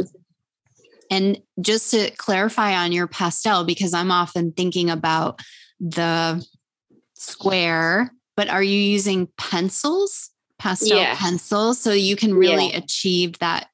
[1.12, 5.40] And just to clarify on your pastel, because I'm often thinking about
[5.80, 6.46] the
[7.14, 11.20] square, but are you using pencils, pastel yes.
[11.20, 12.78] pencils, so you can really yeah.
[12.78, 13.68] achieve that?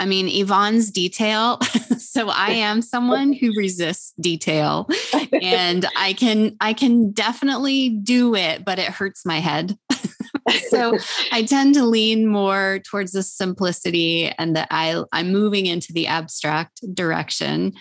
[0.00, 1.60] I mean, Yvonne's detail.
[1.98, 4.88] so I am someone who resists detail
[5.42, 9.76] and I can I can definitely do it, but it hurts my head.
[10.68, 10.98] so
[11.32, 16.06] I tend to lean more towards the simplicity and that I I'm moving into the
[16.06, 17.72] abstract direction,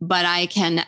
[0.00, 0.84] but I can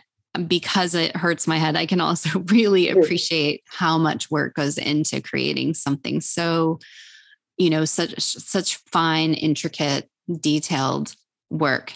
[0.47, 5.21] because it hurts my head, I can also really appreciate how much work goes into
[5.21, 6.79] creating something so,
[7.59, 10.09] you know, such such fine, intricate,
[10.41, 11.15] detailed
[11.51, 11.93] work.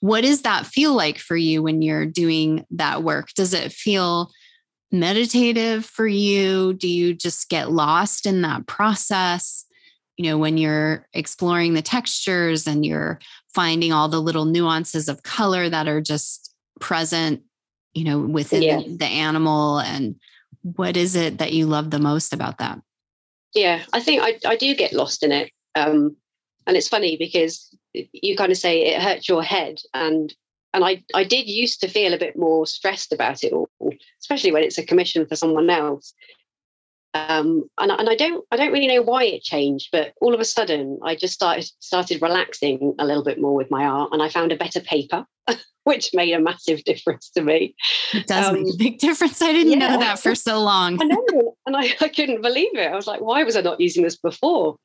[0.00, 3.30] What does that feel like for you when you're doing that work?
[3.34, 4.30] Does it feel
[4.92, 6.72] meditative for you?
[6.72, 9.64] Do you just get lost in that process?
[10.16, 13.18] You know, when you're exploring the textures and you're
[13.54, 17.42] finding all the little nuances of color that are just present,
[17.92, 18.80] you know, within yeah.
[18.86, 19.80] the, animal.
[19.80, 20.16] And
[20.62, 22.80] what is it that you love the most about that?
[23.54, 25.50] Yeah, I think I, I do get lost in it.
[25.74, 26.16] Um,
[26.68, 29.80] and it's funny because you kind of say it hurts your head.
[29.94, 30.32] And
[30.74, 33.70] and I, I did used to feel a bit more stressed about it all,
[34.20, 36.12] especially when it's a commission for someone else.
[37.14, 40.40] Um, and, and I don't I don't really know why it changed, but all of
[40.40, 44.22] a sudden I just started started relaxing a little bit more with my art, and
[44.22, 45.24] I found a better paper,
[45.84, 47.74] which made a massive difference to me.
[48.12, 49.40] It does um, make a big difference.
[49.40, 49.88] I didn't yeah.
[49.88, 50.98] know that for so long.
[51.02, 52.92] I know, and I, I couldn't believe it.
[52.92, 54.76] I was like, why was I not using this before?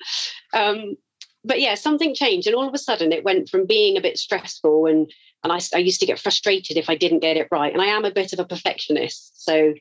[0.54, 0.96] Um,
[1.43, 4.17] but yeah, something changed, and all of a sudden it went from being a bit
[4.17, 5.12] stressful and
[5.43, 7.73] and I, I used to get frustrated if I didn't get it right.
[7.73, 9.73] And I am a bit of a perfectionist, so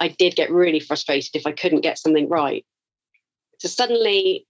[0.00, 2.64] I did get really frustrated if I couldn't get something right.
[3.58, 4.46] So suddenly,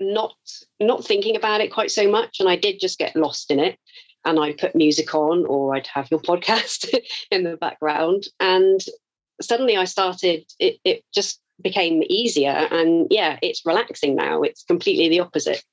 [0.00, 0.34] not
[0.80, 3.78] not thinking about it quite so much, and I did just get lost in it.
[4.24, 6.86] And I put music on, or I'd have your podcast
[7.30, 8.80] in the background, and
[9.40, 10.44] suddenly I started.
[10.58, 14.42] It, it just became easier, and yeah, it's relaxing now.
[14.42, 15.64] It's completely the opposite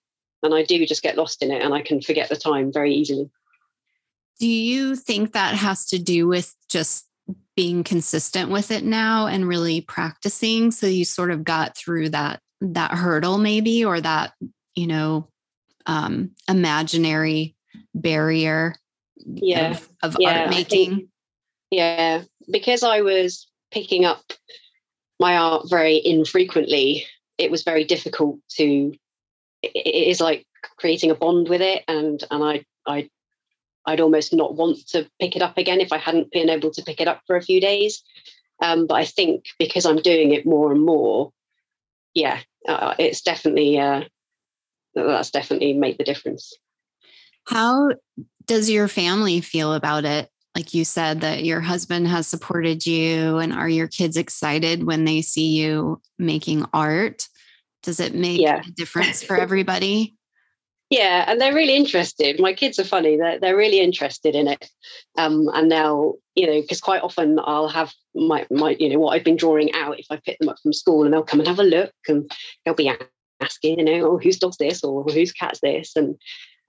[0.44, 2.94] and I do just get lost in it and I can forget the time very
[2.94, 3.30] easily.
[4.40, 7.06] Do you think that has to do with just
[7.56, 10.72] being consistent with it now and really practicing?
[10.72, 14.34] So you sort of got through that that hurdle maybe or that
[14.76, 15.28] you know
[15.86, 17.56] um imaginary
[17.94, 18.76] barrier
[19.26, 19.72] yeah.
[19.72, 21.10] of, of yeah, art making think,
[21.72, 24.34] yeah because i was picking up
[25.20, 27.06] my art very infrequently
[27.38, 28.94] it was very difficult to
[29.64, 30.46] it is like
[30.78, 31.84] creating a bond with it.
[31.88, 33.10] And and i i
[33.86, 36.84] i'd almost not want to pick it up again if i hadn't been able to
[36.84, 38.04] pick it up for a few days.
[38.62, 41.32] Um, but i think because i'm doing it more and more
[42.14, 44.04] yeah uh, it's definitely uh,
[44.96, 46.54] that's definitely made the difference.
[47.46, 47.92] How
[48.46, 50.30] does your family feel about it?
[50.56, 55.06] Like you said that your husband has supported you and are your kids excited when
[55.06, 57.28] they see you making art
[57.84, 58.62] does it make yeah.
[58.66, 60.16] a difference for everybody?
[60.90, 62.40] yeah, and they're really interested.
[62.40, 64.70] My kids are funny; they're they're really interested in it.
[65.18, 69.16] Um, and now, you know, because quite often I'll have my my you know what
[69.16, 71.48] I've been drawing out if I pick them up from school, and they'll come and
[71.48, 72.30] have a look, and
[72.66, 72.92] they'll be
[73.42, 76.16] asking, you know, oh, whose dog's this or whose cat's this, and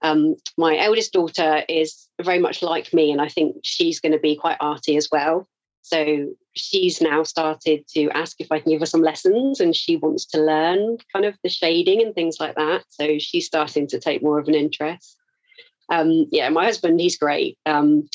[0.01, 4.19] um, my eldest daughter is very much like me, and I think she's going to
[4.19, 5.47] be quite arty as well.
[5.81, 9.97] So she's now started to ask if I can give her some lessons and she
[9.97, 12.83] wants to learn kind of the shading and things like that.
[12.89, 15.17] So she's starting to take more of an interest.
[15.89, 17.57] Um, yeah, my husband, he's great.
[17.65, 18.07] Um,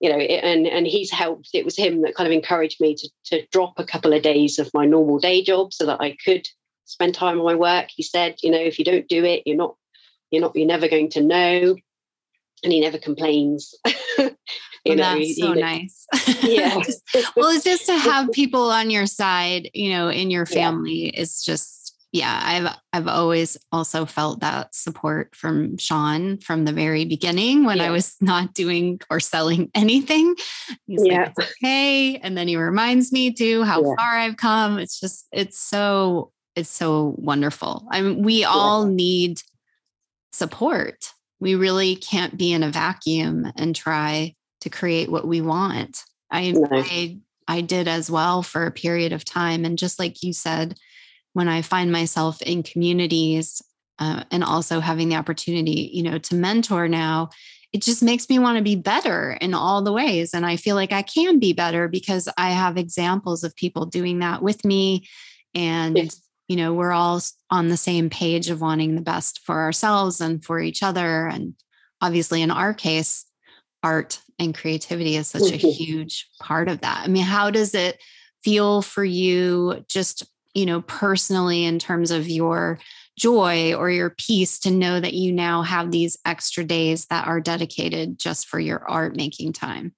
[0.00, 1.48] you know, and and he's helped.
[1.52, 4.58] It was him that kind of encouraged me to to drop a couple of days
[4.60, 6.46] of my normal day job so that I could
[6.84, 7.88] spend time on my work.
[7.94, 9.74] He said, you know, if you don't do it, you're not,
[10.30, 11.76] you're not, you're never going to know.
[12.64, 13.74] And he never complains.
[14.88, 16.06] you well, know, that's so nice.
[16.42, 16.80] Yeah.
[17.36, 21.06] well, it's just to have people on your side, you know, in your family.
[21.06, 21.22] Yeah.
[21.22, 21.78] It's just
[22.12, 27.78] yeah, I've I've always also felt that support from Sean from the very beginning when
[27.78, 27.84] yeah.
[27.84, 30.34] I was not doing or selling anything.
[30.86, 31.32] He's yeah.
[31.36, 32.16] like, okay.
[32.16, 33.94] And then he reminds me too how yeah.
[33.96, 34.78] far I've come.
[34.78, 37.86] It's just, it's so, it's so wonderful.
[37.90, 39.42] I mean, we all need
[40.32, 41.12] support.
[41.40, 46.02] We really can't be in a vacuum and try to create what we want.
[46.30, 46.88] I, nice.
[46.90, 47.18] I
[47.50, 50.78] I did as well for a period of time, and just like you said,
[51.32, 53.62] when I find myself in communities
[53.98, 57.30] uh, and also having the opportunity, you know, to mentor now,
[57.72, 60.34] it just makes me want to be better in all the ways.
[60.34, 64.20] And I feel like I can be better because I have examples of people doing
[64.20, 65.06] that with me.
[65.54, 66.20] And, yes.
[66.48, 70.44] you know, we're all on the same page of wanting the best for ourselves and
[70.44, 71.26] for each other.
[71.26, 71.54] And
[72.00, 73.26] obviously, in our case,
[73.82, 75.66] art and creativity is such mm-hmm.
[75.66, 77.02] a huge part of that.
[77.04, 78.00] I mean, how does it
[78.42, 80.24] feel for you just,
[80.54, 82.78] you know, personally in terms of your
[83.18, 87.40] joy or your peace to know that you now have these extra days that are
[87.40, 89.94] dedicated just for your art making time?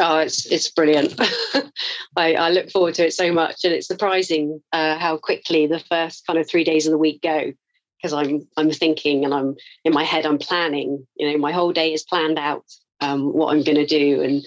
[0.00, 1.14] Oh, it's it's brilliant.
[2.16, 5.78] I, I, look forward to it so much, and it's surprising uh, how quickly the
[5.78, 7.52] first kind of three days of the week go.
[7.98, 11.06] Because I'm I'm thinking and I'm in my head I'm planning.
[11.16, 12.64] You know, my whole day is planned out.
[13.04, 14.46] Um, what I'm going to do, and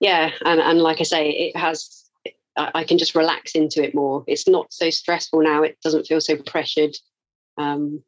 [0.00, 2.04] yeah, and and like I say, it has.
[2.58, 4.24] I, I can just relax into it more.
[4.26, 5.62] It's not so stressful now.
[5.62, 6.96] It doesn't feel so pressured
[7.58, 8.02] um,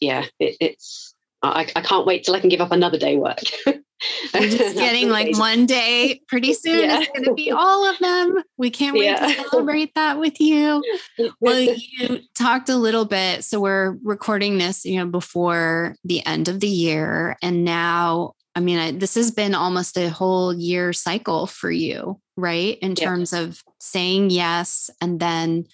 [0.00, 3.38] yeah, it, it's I, I can't wait till I can give up another day work.
[4.32, 6.80] Just getting like one day pretty soon.
[6.80, 7.00] Yeah.
[7.00, 8.42] It's going to be all of them.
[8.56, 9.26] We can't wait yeah.
[9.26, 10.82] to celebrate that with you.
[11.40, 13.44] Well, you talked a little bit.
[13.44, 17.36] So we're recording this, you know, before the end of the year.
[17.42, 22.20] And now, I mean, I, this has been almost a whole year cycle for you,
[22.36, 22.76] right?
[22.78, 23.42] In terms yeah.
[23.42, 25.66] of saying yes and then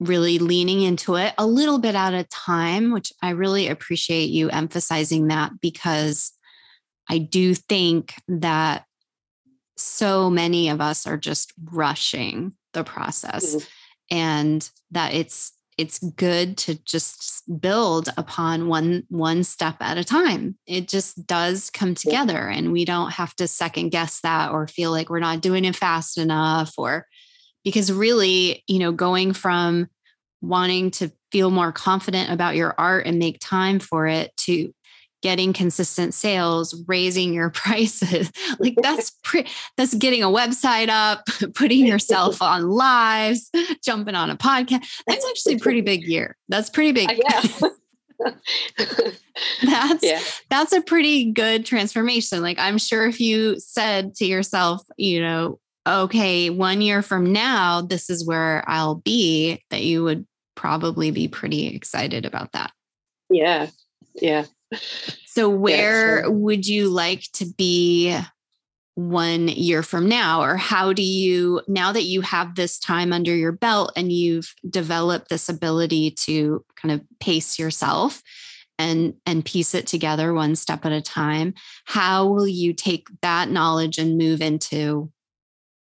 [0.00, 4.50] really leaning into it a little bit at a time, which I really appreciate you
[4.50, 6.32] emphasizing that because
[7.08, 8.84] I do think that
[9.76, 13.64] so many of us are just rushing the process mm-hmm.
[14.10, 20.56] and that it's it's good to just build upon one one step at a time.
[20.66, 24.90] It just does come together and we don't have to second guess that or feel
[24.90, 27.06] like we're not doing it fast enough or
[27.64, 29.88] because really, you know, going from
[30.40, 34.72] wanting to feel more confident about your art and make time for it to
[35.24, 39.46] getting consistent sales raising your prices like that's pre-
[39.78, 43.50] that's getting a website up putting yourself on lives
[43.82, 48.30] jumping on a podcast that's actually a pretty big year that's pretty big uh, yeah
[49.64, 50.20] that's yeah.
[50.50, 55.58] that's a pretty good transformation like i'm sure if you said to yourself you know
[55.86, 61.28] okay, one year from now, this is where I'll be, that you would probably be
[61.28, 62.72] pretty excited about that.
[63.28, 63.68] Yeah.
[64.14, 64.44] Yeah.
[65.26, 66.30] So, where yeah, sure.
[66.30, 68.16] would you like to be
[68.94, 70.42] one year from now?
[70.42, 74.54] Or how do you, now that you have this time under your belt and you've
[74.68, 78.22] developed this ability to kind of pace yourself?
[78.78, 83.48] and and piece it together one step at a time how will you take that
[83.48, 85.10] knowledge and move into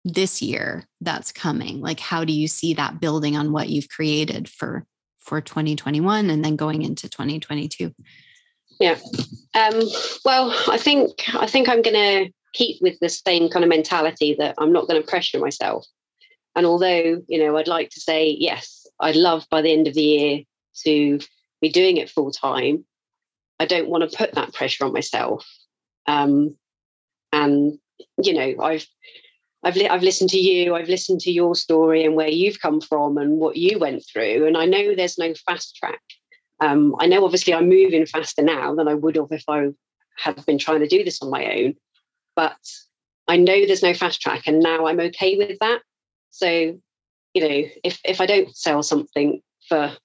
[0.05, 4.49] this year that's coming like how do you see that building on what you've created
[4.49, 4.85] for
[5.19, 7.95] for 2021 and then going into 2022
[8.83, 8.99] yeah.
[9.55, 9.83] Um,
[10.25, 14.35] well i think i think i'm going to keep with the same kind of mentality
[14.38, 15.87] that i'm not going to pressure myself.
[16.57, 19.95] And although you know i'd like to say yes i'd love by the end of
[19.95, 20.40] the year
[20.85, 21.21] to
[21.61, 22.85] be doing it full time
[23.61, 25.47] i don't want to put that pressure on myself.
[26.07, 26.57] Um,
[27.33, 27.79] and
[28.23, 28.87] you know i've
[29.64, 32.81] I've li- I've listened to you, I've listened to your story and where you've come
[32.81, 36.01] from and what you went through, and I know there's no fast track.
[36.62, 39.70] Um, I know obviously I'm moving faster now than I would have if I
[40.16, 41.75] had been trying to do this on my own,
[42.37, 42.57] but
[43.27, 45.81] I know there's no fast track, and now I'm okay with that.
[46.31, 46.48] So,
[47.35, 49.96] you know, if if I don't sell something for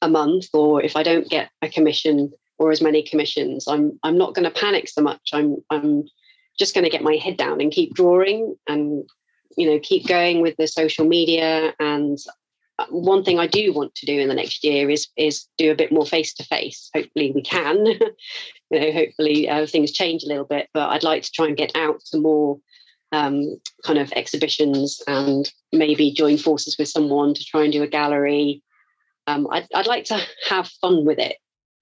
[0.00, 4.16] a month, or if I don't get a commission or as many commissions, I'm I'm
[4.16, 5.28] not going to panic so much.
[5.34, 6.04] I'm I'm
[6.58, 9.04] just going to get my head down and keep drawing and
[9.58, 12.16] you know keep going with the social media and
[12.90, 15.76] one thing I do want to do in the next year is is do a
[15.76, 16.90] bit more face to face.
[16.94, 17.86] Hopefully, we can.
[18.70, 20.68] you know, hopefully uh, things change a little bit.
[20.74, 22.58] But I'd like to try and get out to more
[23.12, 27.88] um, kind of exhibitions and maybe join forces with someone to try and do a
[27.88, 28.62] gallery.
[29.26, 31.36] Um, I'd, I'd like to have fun with it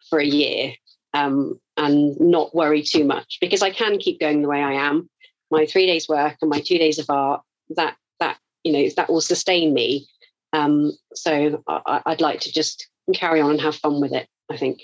[0.09, 0.75] for a year
[1.13, 5.09] um, and not worry too much because I can keep going the way I am.
[5.51, 7.43] My three days work and my two days of art
[7.77, 10.07] that that you know that will sustain me.
[10.55, 14.29] Um, so I, I'd like to just carry on and have fun with it.
[14.51, 14.81] I think.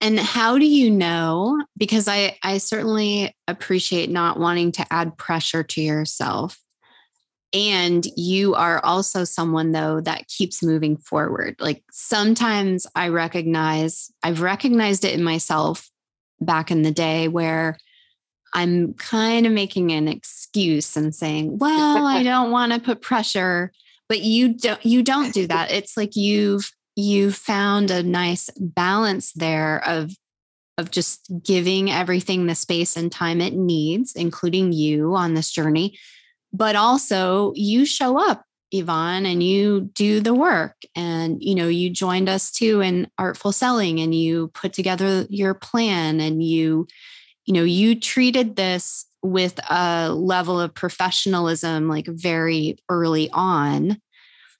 [0.00, 1.62] And how do you know?
[1.76, 6.58] Because I, I certainly appreciate not wanting to add pressure to yourself.
[7.52, 11.56] And you are also someone, though, that keeps moving forward.
[11.58, 15.90] Like sometimes I recognize, I've recognized it in myself
[16.40, 17.76] back in the day where
[18.54, 23.72] I'm kind of making an excuse and saying, well, I don't want to put pressure,
[24.10, 25.70] but you don't you don't do that.
[25.70, 30.10] It's like you've you found a nice balance there of
[30.76, 35.96] of just giving everything the space and time it needs, including you on this journey.
[36.52, 40.74] But also, you show up, Yvonne, and you do the work.
[40.96, 45.54] And, you know, you joined us too in artful selling and you put together your
[45.54, 46.88] plan and you,
[47.44, 54.00] you know, you treated this with a level of professionalism like very early on.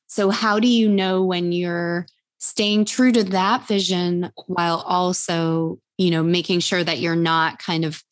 [0.06, 2.06] So, how do you know when you're
[2.40, 7.84] staying true to that vision while also you know making sure that you're not kind
[7.84, 8.02] of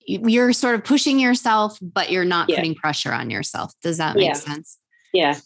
[0.00, 2.56] you're sort of pushing yourself but you're not yeah.
[2.56, 4.32] putting pressure on yourself does that make yeah.
[4.32, 4.78] sense
[5.12, 5.38] yeah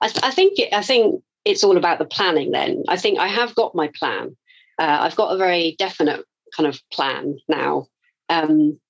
[0.00, 3.28] I, th- I, think i think it's all about the planning then i think i
[3.28, 4.34] have got my plan
[4.78, 6.24] uh, i've got a very definite
[6.56, 7.86] kind of plan now
[8.30, 8.80] um,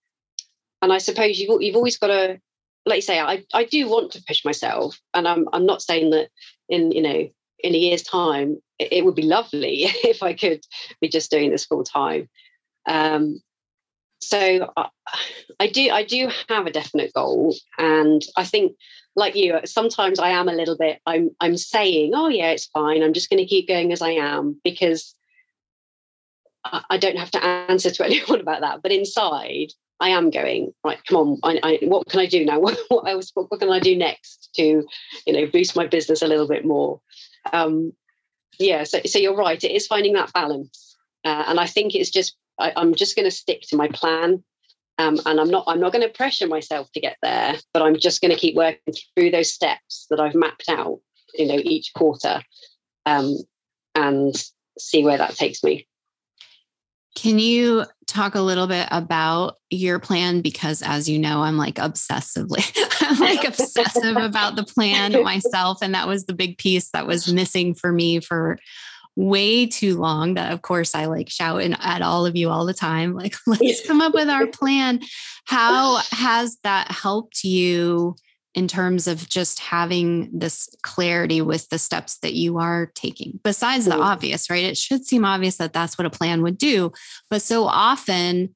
[0.83, 2.41] and i suppose you've, you've always got to
[2.87, 6.11] like you say I, I do want to push myself and I'm, I'm not saying
[6.11, 6.31] that
[6.69, 7.29] in you know
[7.63, 10.65] in a year's time, it, would be lovely if I could
[11.01, 12.29] be just doing this full time.
[12.87, 13.41] Um,
[14.21, 14.89] so I,
[15.59, 18.77] I, do I do have a definite goal, and I think
[19.17, 21.01] like you, sometimes I am a little bit.
[21.07, 23.03] I'm I'm saying, oh yeah, it's fine.
[23.03, 25.15] I'm just going to keep going as I am because
[26.65, 28.83] I don't have to answer to anyone about that.
[28.83, 30.99] But inside, I am going right.
[31.07, 32.61] Come on, I, I, what can I do now?
[32.89, 33.31] What, else?
[33.35, 34.85] What, what, can I do next to,
[35.27, 37.01] you know, boost my business a little bit more?
[37.53, 37.93] um,
[38.59, 39.63] yeah, so, so you're right.
[39.63, 43.25] It is finding that balance, uh, and I think it's just I, am just going
[43.25, 44.45] to stick to my plan,
[44.99, 47.99] um, and I'm not I'm not going to pressure myself to get there, but I'm
[47.99, 51.01] just going to keep working through those steps that I've mapped out,
[51.35, 52.43] you know, each quarter,
[53.07, 53.37] um,
[53.95, 54.35] and
[54.79, 55.87] see where that takes me.
[57.15, 60.41] Can you talk a little bit about your plan?
[60.41, 62.65] Because as you know, I'm like obsessively,
[63.01, 65.79] I'm like obsessive about the plan myself.
[65.83, 68.59] And that was the big piece that was missing for me for
[69.17, 70.35] way too long.
[70.35, 73.87] That of course I like shout at all of you all the time, like, let's
[73.87, 75.01] come up with our plan.
[75.45, 78.15] How has that helped you?
[78.55, 83.85] In terms of just having this clarity with the steps that you are taking besides
[83.85, 84.65] the obvious right?
[84.65, 86.93] It should seem obvious that that's what a plan would do
[87.29, 88.55] but so often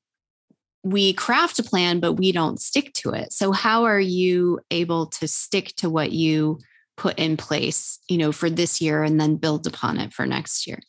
[0.83, 3.33] we craft a plan but we don't stick to it.
[3.33, 6.59] So how are you able to stick to what you
[6.97, 10.67] put in place you know for this year and then build upon it for next
[10.67, 10.81] year?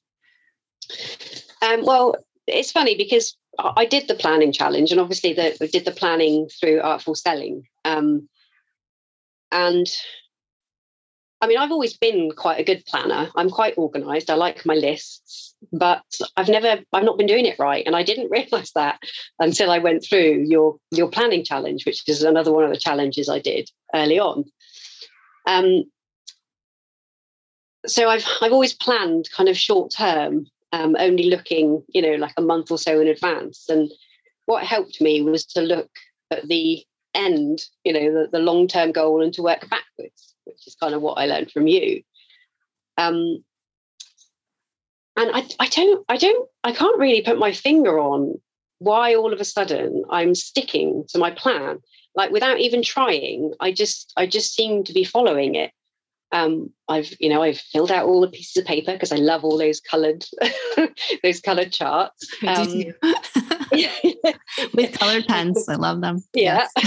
[1.61, 2.15] Um, well
[2.47, 6.49] it's funny because I did the planning challenge, and obviously the, we did the planning
[6.59, 7.63] through Artful Selling.
[7.83, 8.27] Um,
[9.51, 9.87] and
[11.41, 13.29] I mean, I've always been quite a good planner.
[13.35, 14.29] I'm quite organized.
[14.29, 16.03] I like my lists, but
[16.37, 17.85] I've never, I've not been doing it right.
[17.85, 18.99] And I didn't realize that
[19.39, 23.29] until I went through your, your planning challenge, which is another one of the challenges
[23.29, 24.45] I did early on.
[25.45, 25.83] Um,
[27.85, 32.33] so I've, I've always planned kind of short term, um, only looking, you know, like
[32.37, 33.65] a month or so in advance.
[33.69, 33.91] And
[34.45, 35.91] what helped me was to look
[36.31, 36.83] at the
[37.15, 40.93] end, you know, the, the long term goal and to work backwards, which is kind
[40.93, 42.03] of what I learned from you.
[42.97, 43.43] Um,
[45.17, 48.39] and I, I don't, I don't, I can't really put my finger on
[48.79, 51.79] why all of a sudden I'm sticking to my plan.
[52.15, 55.71] Like without even trying, I just, I just seem to be following it.
[56.31, 59.45] Um, I've, you know, I've filled out all the pieces of paper because I love
[59.45, 60.25] all those coloured,
[61.23, 62.27] those coloured charts.
[62.45, 62.83] Um,
[64.73, 65.67] with colored pens.
[65.67, 66.23] I love them.
[66.33, 66.67] Yeah.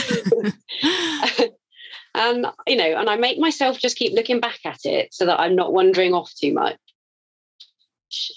[2.15, 5.41] um, you know, and I make myself just keep looking back at it so that
[5.41, 6.77] I'm not wandering off too much.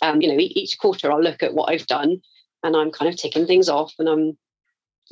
[0.01, 2.21] Um, you know, each quarter I'll look at what I've done
[2.63, 4.37] and I'm kind of ticking things off and I'm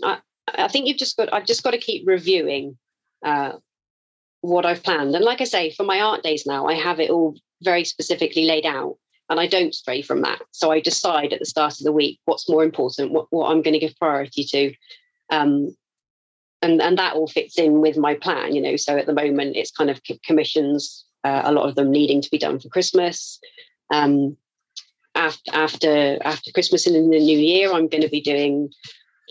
[0.04, 0.20] I,
[0.54, 2.78] I think you've just got I've just got to keep reviewing
[3.26, 3.54] uh,
[4.42, 5.16] what I've planned.
[5.16, 8.46] And like I say, for my art days now, I have it all very specifically
[8.46, 8.98] laid out
[9.30, 10.42] and I don't stray from that.
[10.52, 13.62] So I decide at the start of the week what's more important, what, what I'm
[13.62, 14.74] going to give priority to.
[15.30, 15.76] Um,
[16.62, 18.76] and, and that all fits in with my plan, you know.
[18.76, 22.30] So at the moment, it's kind of commissions, uh, a lot of them needing to
[22.32, 23.40] be done for Christmas.
[23.94, 24.36] Um,
[25.16, 28.70] after, after, after Christmas and in the new year, I'm going to be doing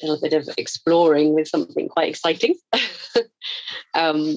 [0.03, 2.55] a little bit of exploring with something quite exciting.
[3.95, 4.37] um,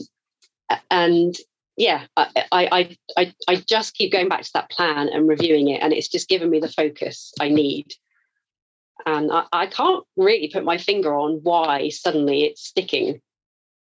[0.89, 1.36] and
[1.78, 5.82] yeah, I, I, I, I just keep going back to that plan and reviewing it,
[5.82, 7.93] and it's just given me the focus I need.
[9.05, 13.22] And I, I can't really put my finger on why suddenly it's sticking.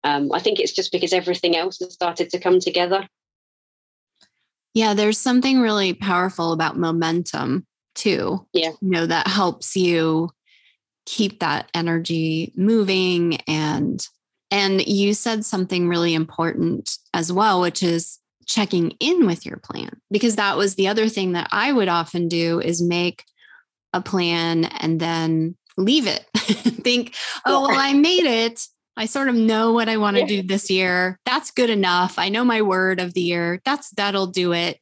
[0.04, 3.08] Um, I think it's just because everything else has started to come together.
[4.74, 8.48] Yeah, there's something really powerful about momentum too.
[8.54, 8.72] Yeah.
[8.82, 10.30] You know, that helps you
[11.06, 14.06] keep that energy moving and
[14.52, 20.00] and you said something really important as well, which is checking in with your plan,
[20.12, 23.24] because that was the other thing that I would often do is make
[23.94, 26.26] a plan and then leave it.
[26.36, 28.62] Think, oh, well, I made it.
[28.98, 30.42] I sort of know what I want to yeah.
[30.42, 31.18] do this year.
[31.26, 32.20] That's good enough.
[32.20, 33.62] I know my word of the year.
[33.64, 34.80] That's that'll do it.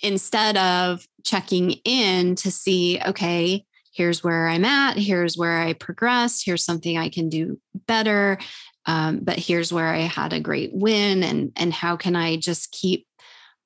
[0.00, 6.44] Instead of checking in to see, okay, here's where I'm at, here's where I progressed,
[6.44, 8.38] here's something I can do better.
[8.86, 12.70] Um, but here's where I had a great win, and and how can I just
[12.72, 13.06] keep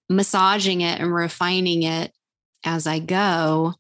[0.09, 2.13] massaging it and refining it
[2.65, 3.75] as I go.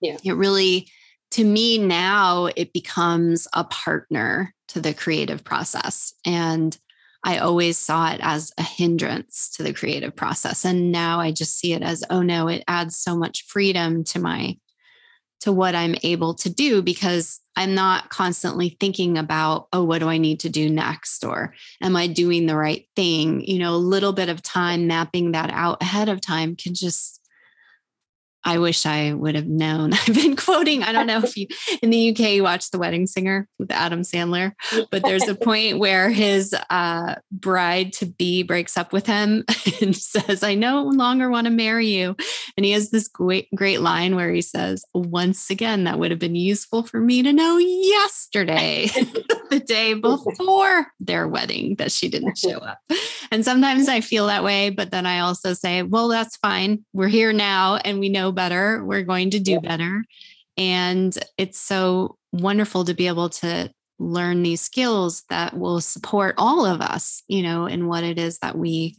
[0.00, 0.18] Yeah.
[0.24, 0.88] It really,
[1.32, 6.12] to me now, it becomes a partner to the creative process.
[6.26, 6.76] And
[7.24, 10.64] I always saw it as a hindrance to the creative process.
[10.64, 14.18] And now I just see it as, oh no, it adds so much freedom to
[14.18, 14.56] my
[15.40, 20.08] to what I'm able to do because I'm not constantly thinking about, oh, what do
[20.08, 21.24] I need to do next?
[21.24, 23.42] Or am I doing the right thing?
[23.42, 27.21] You know, a little bit of time mapping that out ahead of time can just
[28.44, 29.92] I wish I would have known.
[29.92, 31.46] I've been quoting, I don't know if you
[31.82, 34.52] in the UK you watch The Wedding Singer with Adam Sandler,
[34.90, 39.44] but there's a point where his uh, bride to be breaks up with him
[39.80, 42.16] and says, I no longer want to marry you.
[42.56, 46.20] And he has this great, great line where he says, Once again, that would have
[46.20, 48.86] been useful for me to know yesterday,
[49.50, 52.78] the day before their wedding, that she didn't show up.
[53.30, 56.84] And sometimes I feel that way, but then I also say, Well, that's fine.
[56.92, 58.84] We're here now and we know better.
[58.84, 60.04] We're going to do better.
[60.56, 66.66] And it's so wonderful to be able to learn these skills that will support all
[66.66, 68.96] of us, you know, in what it is that we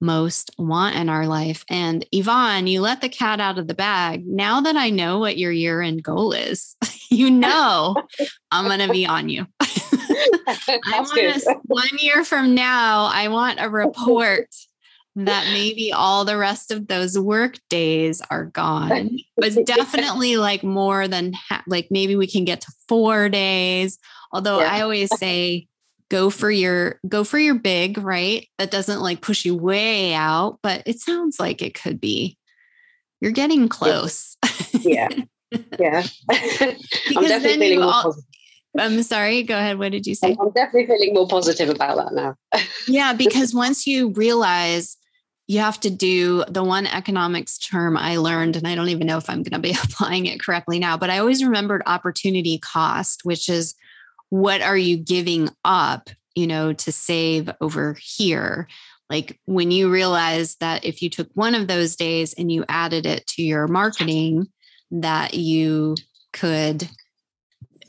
[0.00, 1.64] most want in our life.
[1.68, 4.26] And Yvonne, you let the cat out of the bag.
[4.26, 6.76] Now that I know what your year end goal is,
[7.10, 7.96] you know
[8.50, 9.46] I'm going to be on you.
[9.60, 14.48] I want us one year from now, I want a report
[15.26, 21.08] that maybe all the rest of those work days are gone but definitely like more
[21.08, 23.98] than ha- like maybe we can get to four days
[24.32, 24.72] although yeah.
[24.72, 25.66] i always say
[26.08, 30.58] go for your go for your big right that doesn't like push you way out
[30.62, 32.36] but it sounds like it could be
[33.20, 34.36] you're getting close
[34.80, 35.08] yeah
[35.78, 38.14] yeah i'm definitely feeling more all,
[38.78, 39.42] I'm sorry.
[39.42, 39.78] Go ahead.
[39.78, 40.36] What did you say?
[40.40, 42.60] I'm definitely feeling more positive about that now.
[42.88, 44.96] yeah, because once you realize
[45.50, 49.16] you have to do the one economics term I learned, and I don't even know
[49.16, 53.24] if I'm going to be applying it correctly now, but I always remembered opportunity cost,
[53.24, 53.74] which is
[54.28, 58.68] what are you giving up, you know, to save over here?
[59.08, 63.04] Like when you realize that if you took one of those days and you added
[63.04, 64.46] it to your marketing,
[64.92, 65.96] that you
[66.32, 66.88] could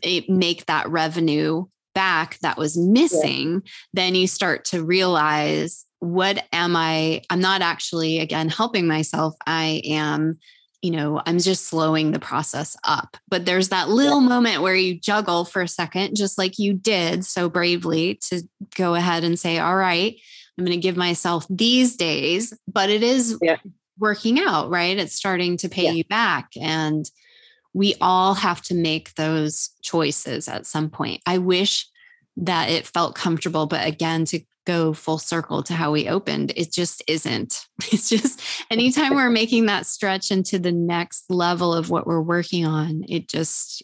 [0.01, 3.71] eh, make that revenue back that was missing, yeah.
[3.93, 7.21] then you start to realize what am I?
[7.29, 9.35] I'm not actually, again, helping myself.
[9.45, 10.39] I am,
[10.81, 13.17] you know, I'm just slowing the process up.
[13.29, 14.27] But there's that little yeah.
[14.27, 18.41] moment where you juggle for a second, just like you did so bravely to
[18.75, 20.15] go ahead and say, all right,
[20.57, 23.57] I'm going to give myself these days, but it is yeah.
[23.99, 24.97] working out, right?
[24.97, 25.91] It's starting to pay yeah.
[25.91, 26.49] you back.
[26.59, 27.07] And
[27.73, 31.21] we all have to make those choices at some point.
[31.27, 31.87] I wish
[32.37, 36.53] that it felt comfortable, but again, to go full circle to how we opened.
[36.55, 37.65] It just isn't.
[37.91, 42.65] It's just anytime we're making that stretch into the next level of what we're working
[42.65, 43.83] on, it just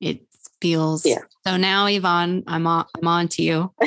[0.00, 0.20] it
[0.60, 1.18] feels yeah.
[1.46, 3.72] so now Yvonne, I'm on I'm on to you.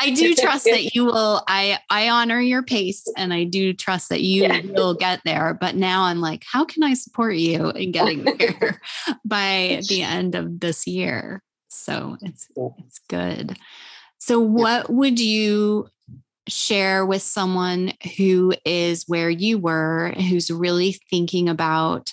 [0.00, 4.08] I do trust that you will I I honor your pace and I do trust
[4.08, 4.60] that you yeah.
[4.62, 5.54] will get there.
[5.54, 8.80] But now I'm like, how can I support you in getting there
[9.24, 11.42] by the end of this year?
[11.68, 13.56] So it's it's good.
[14.18, 15.88] So, what would you
[16.48, 22.12] share with someone who is where you were, who's really thinking about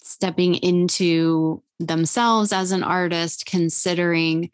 [0.00, 4.50] stepping into themselves as an artist, considering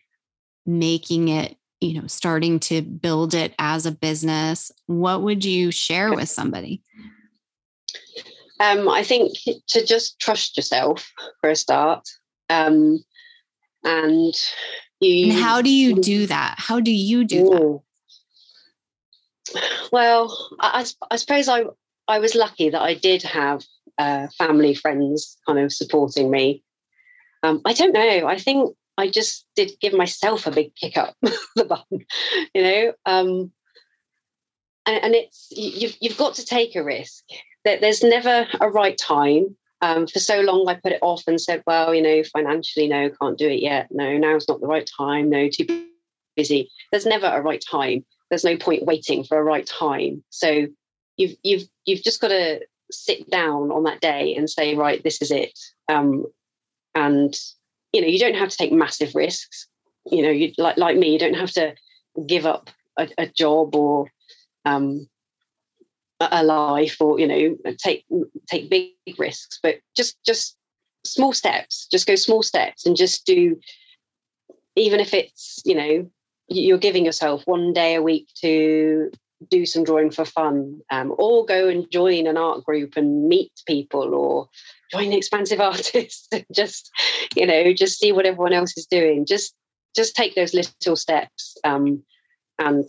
[0.67, 4.73] making it, you know, starting to build it as a business?
[4.87, 6.83] What would you share with somebody?
[8.61, 9.37] Um, I think
[9.69, 12.09] to just trust yourself for a start.
[12.49, 13.05] Um,
[13.85, 14.35] and
[15.05, 16.57] you, and how do you do that?
[16.59, 17.81] How do you do that?
[19.93, 21.65] Well, I, I suppose I
[22.09, 23.63] I was lucky that I did have
[23.99, 26.63] uh, family friends kind of supporting me.
[27.43, 28.27] Um, I don't know.
[28.27, 31.15] I think I just did give myself a big kick up
[31.57, 31.85] the bum,
[32.55, 32.93] you know.
[33.07, 33.53] Um,
[34.87, 37.25] and, and, it's you've you've got to take a risk.
[37.65, 39.57] That there's never a right time.
[39.85, 43.11] Um, for so long, I put it off and said, well, you know, financially, no,
[43.21, 43.89] can't do it yet.
[43.91, 45.29] No, now's not the right time.
[45.29, 45.67] No, too
[46.35, 46.71] busy.
[46.91, 48.03] There's never a right time.
[48.31, 50.25] There's no point waiting for a right time.
[50.31, 50.69] So
[51.19, 52.61] you've you've you've just got to
[52.91, 55.59] sit down on that day and say, right, this is it.
[55.91, 56.25] Um,
[56.95, 57.39] and
[57.93, 59.69] you know, you don't have to take massive risks.
[60.11, 61.75] You know, you like like me, you don't have to
[62.27, 64.11] give up a, a job or
[64.65, 65.07] um,
[66.21, 68.05] a life or you know take
[68.49, 70.57] take big risks but just just
[71.05, 73.59] small steps just go small steps and just do
[74.77, 76.09] even if it's you know
[76.49, 79.11] you're giving yourself one day a week to
[79.51, 83.53] do some drawing for fun um, or go and join an art group and meet
[83.67, 84.49] people or
[84.91, 86.91] join expansive artists just
[87.37, 89.27] you know just see what everyone else is doing.
[89.27, 89.55] Just
[89.95, 92.03] just take those little steps um,
[92.59, 92.89] and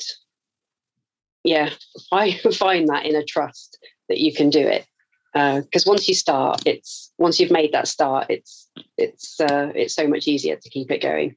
[1.46, 1.70] yeah
[2.12, 3.78] I find that in a trust
[4.10, 4.86] that you can do it.
[5.34, 9.94] Because uh, once you start it's once you've made that start it's it's uh, it's
[9.94, 11.36] so much easier to keep it going.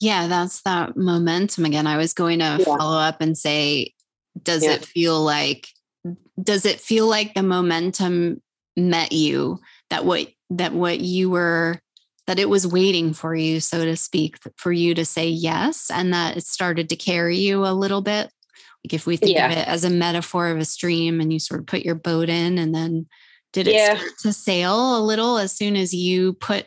[0.00, 1.86] Yeah that's that momentum again.
[1.86, 2.64] I was going to yeah.
[2.64, 3.92] follow up and say
[4.42, 4.72] does yeah.
[4.72, 5.68] it feel like
[6.42, 8.42] does it feel like the momentum
[8.76, 9.60] met you?
[9.90, 11.80] That what that what you were
[12.26, 16.12] that it was waiting for you so to speak for you to say yes and
[16.12, 18.30] that it started to carry you a little bit
[18.84, 19.46] like if we think yeah.
[19.46, 22.28] of it as a metaphor of a stream and you sort of put your boat
[22.28, 23.06] in and then
[23.52, 23.96] did it yeah.
[23.96, 26.66] start to sail a little as soon as you put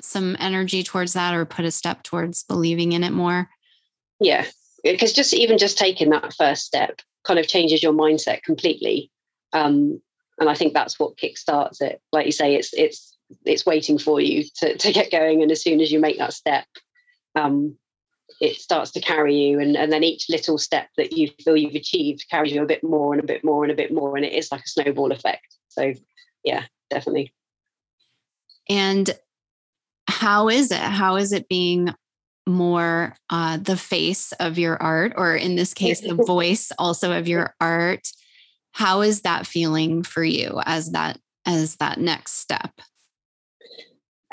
[0.00, 3.48] some energy towards that or put a step towards believing in it more
[4.20, 4.44] yeah
[4.82, 9.10] because just even just taking that first step kind of changes your mindset completely
[9.52, 10.00] um,
[10.38, 14.20] and i think that's what kickstarts it like you say it's it's it's waiting for
[14.20, 16.66] you to, to get going and as soon as you make that step
[17.36, 17.76] um,
[18.40, 21.74] it starts to carry you and, and then each little step that you feel you've
[21.74, 24.24] achieved carries you a bit more and a bit more and a bit more and
[24.24, 25.56] it is like a snowball effect.
[25.68, 25.92] So
[26.44, 27.32] yeah definitely.
[28.68, 29.10] And
[30.08, 30.78] how is it?
[30.78, 31.94] How is it being
[32.46, 37.28] more uh, the face of your art or in this case the voice also of
[37.28, 38.08] your art?
[38.72, 42.72] How is that feeling for you as that as that next step?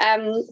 [0.03, 0.47] Um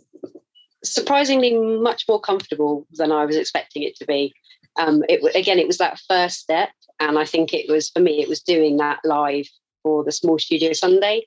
[0.84, 4.34] surprisingly much more comfortable than I was expecting it to be.
[4.78, 6.70] Um, it again, it was that first step,
[7.00, 8.22] and I think it was for me.
[8.22, 9.48] It was doing that live
[9.84, 11.26] for the small studio Sunday,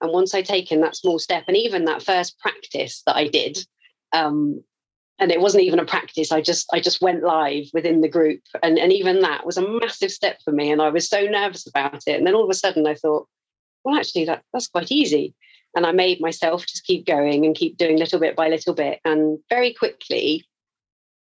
[0.00, 3.58] and once I'd taken that small step, and even that first practice that I did,
[4.12, 4.62] um,
[5.18, 6.30] and it wasn't even a practice.
[6.30, 9.68] I just I just went live within the group, and and even that was a
[9.68, 12.18] massive step for me, and I was so nervous about it.
[12.18, 13.26] And then all of a sudden, I thought,
[13.84, 15.34] well, actually, that that's quite easy
[15.74, 19.00] and I made myself just keep going and keep doing little bit by little bit.
[19.04, 20.44] And very quickly,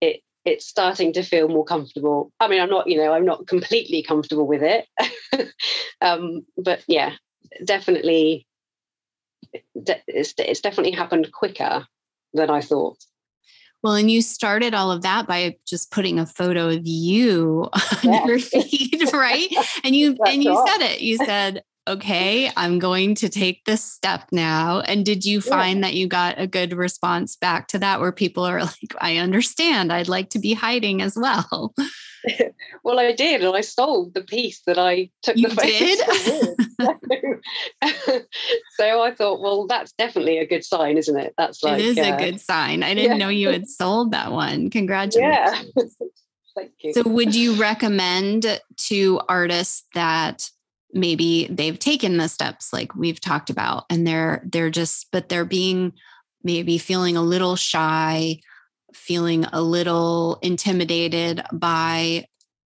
[0.00, 2.32] it it's starting to feel more comfortable.
[2.40, 4.86] I mean, I'm not, you know, I'm not completely comfortable with it,
[6.00, 7.12] um, but yeah,
[7.64, 8.46] definitely,
[9.74, 11.86] it's, it's definitely happened quicker
[12.32, 12.98] than I thought.
[13.82, 17.68] Well, and you started all of that by just putting a photo of you
[18.04, 18.26] on yeah.
[18.26, 19.48] your feed, right?
[19.84, 21.00] And you and you said it.
[21.00, 24.80] You said, okay, I'm going to take this step now.
[24.80, 25.86] And did you find yeah.
[25.86, 29.92] that you got a good response back to that where people are like, I understand,
[29.92, 31.74] I'd like to be hiding as well?
[32.84, 35.98] well, I did, and I sold the piece that I took you the did?
[38.04, 38.20] so,
[38.76, 41.34] so I thought, well, that's definitely a good sign, isn't it?
[41.38, 42.82] That's like it is uh, a good sign.
[42.82, 43.16] I didn't yeah.
[43.16, 44.70] know you had sold that one.
[44.70, 45.72] Congratulations.
[45.76, 45.84] Yeah.
[46.56, 46.92] Thank you.
[46.92, 50.50] So, would you recommend to artists that
[50.92, 55.44] maybe they've taken the steps like we've talked about and they're they're just but they're
[55.44, 55.92] being
[56.42, 58.38] maybe feeling a little shy
[58.94, 62.26] feeling a little intimidated by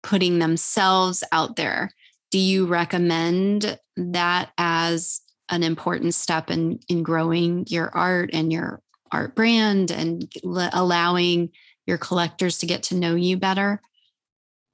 [0.01, 1.89] putting themselves out there.
[2.31, 8.81] Do you recommend that as an important step in in growing your art and your
[9.11, 11.49] art brand and l- allowing
[11.85, 13.81] your collectors to get to know you better?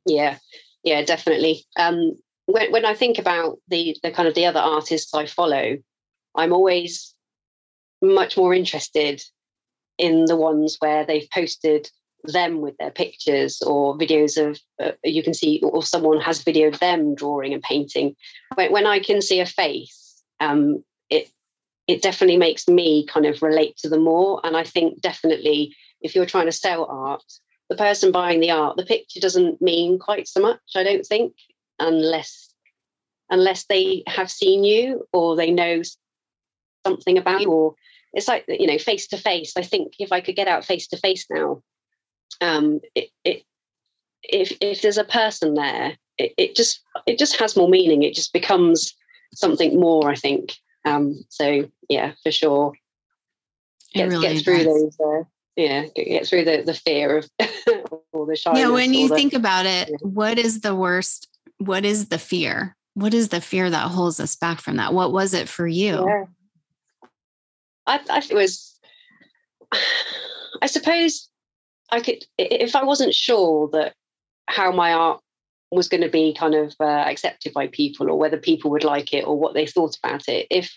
[0.05, 0.37] Yeah.
[0.83, 1.65] Yeah definitely.
[1.77, 2.13] Um
[2.49, 5.77] when, when I think about the the kind of the other artists I follow,
[6.35, 7.13] I'm always
[8.01, 9.21] much more interested
[9.97, 11.89] in the ones where they've posted
[12.23, 16.79] them with their pictures or videos of uh, you can see or someone has videoed
[16.79, 18.15] them drawing and painting.
[18.55, 21.29] When, when i can see a face um, it
[21.87, 24.41] it definitely makes me kind of relate to them more.
[24.43, 27.23] And i think definitely if you're trying to sell art
[27.69, 31.33] the person buying the art the picture doesn't mean quite so much i don't think
[31.79, 32.53] unless
[33.29, 35.81] unless they have seen you or they know
[36.85, 37.75] something about you or
[38.13, 40.87] it's like you know face to face i think if i could get out face
[40.87, 41.61] to face now
[42.41, 43.43] um it, it
[44.23, 48.03] if if there's a person there it, it just it just has more meaning.
[48.03, 48.93] It just becomes
[49.33, 50.53] something more i think.
[50.85, 52.73] Um so yeah for sure.
[53.93, 55.23] Get, really get through those uh,
[55.55, 57.29] yeah get through the the fear of
[58.13, 59.97] or the shyness yeah when you the, think about it yeah.
[60.01, 61.27] what is the worst
[61.59, 64.93] what is the fear what is the fear that holds us back from that?
[64.93, 66.05] What was it for you?
[66.05, 66.25] Yeah.
[67.87, 67.99] I,
[68.29, 68.77] it was,
[70.61, 71.29] I suppose
[71.91, 73.93] I could, if I wasn't sure that
[74.47, 75.21] how my art
[75.71, 79.13] was going to be kind of uh, accepted by people or whether people would like
[79.13, 80.75] it or what they thought about it, if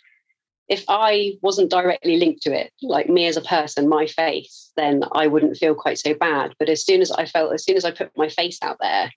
[0.68, 5.04] if I wasn't directly linked to it, like me as a person, my face, then
[5.12, 6.54] I wouldn't feel quite so bad.
[6.58, 9.10] But as soon as I felt, as soon as I put my face out there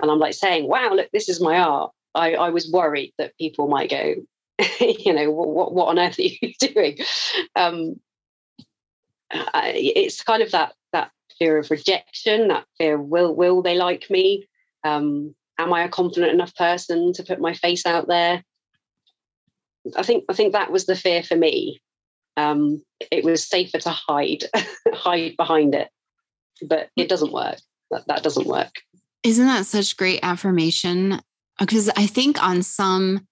[0.00, 3.36] and I'm like saying, wow, look, this is my art, I, I was worried that
[3.38, 4.14] people might go,
[4.80, 6.98] you know, what, what on earth are you doing?
[7.54, 7.96] Um,
[9.30, 14.08] I, it's kind of that that fear of rejection, that fear will will they like
[14.10, 14.48] me?
[14.84, 18.42] Um, am I a confident enough person to put my face out there?
[19.96, 21.80] I think I think that was the fear for me.
[22.36, 24.44] Um, it was safer to hide
[24.92, 25.88] hide behind it,
[26.66, 27.58] but it doesn't work.
[27.90, 28.72] That, that doesn't work.
[29.22, 31.12] Isn't that such great affirmation?
[31.12, 31.20] Uh,
[31.60, 33.26] because I think on some,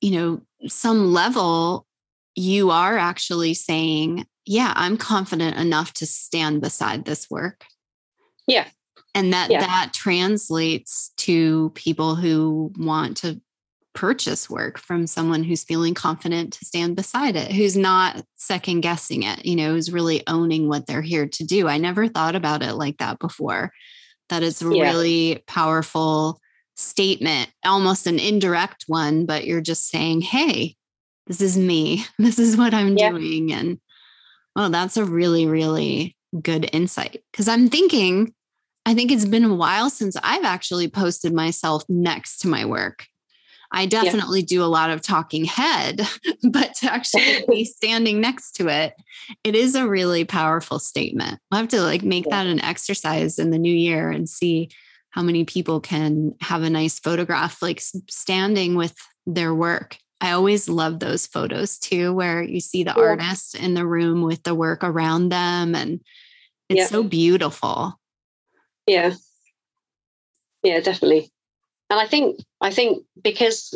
[0.00, 1.86] you know, some level,
[2.34, 7.64] you are actually saying, "Yeah, I'm confident enough to stand beside this work."
[8.46, 8.66] Yeah,
[9.14, 9.60] and that yeah.
[9.60, 13.40] that translates to people who want to
[13.94, 19.22] purchase work from someone who's feeling confident to stand beside it, who's not second guessing
[19.22, 21.68] it, you know, who's really owning what they're here to do.
[21.68, 23.72] I never thought about it like that before.
[24.28, 24.84] That it's a yeah.
[24.84, 26.40] really powerful
[26.76, 30.76] statement, almost an indirect one, but you're just saying, hey,
[31.26, 32.04] this is me.
[32.18, 33.10] This is what I'm yeah.
[33.10, 33.52] doing.
[33.52, 33.80] And
[34.56, 37.22] well, that's a really, really good insight.
[37.30, 38.34] Because I'm thinking,
[38.86, 43.06] I think it's been a while since I've actually posted myself next to my work.
[43.74, 44.46] I definitely yeah.
[44.46, 46.00] do a lot of talking head,
[46.48, 48.94] but to actually be standing next to it,
[49.42, 51.40] it is a really powerful statement.
[51.50, 52.44] I'll have to like make yeah.
[52.44, 54.70] that an exercise in the new year and see
[55.10, 58.94] how many people can have a nice photograph like standing with
[59.26, 59.98] their work.
[60.20, 63.02] I always love those photos too, where you see the yeah.
[63.02, 65.74] artist in the room with the work around them.
[65.74, 66.00] And
[66.68, 67.98] it's so beautiful.
[68.86, 69.14] Yeah.
[70.62, 71.33] Yeah, definitely
[71.94, 73.72] and I think I think because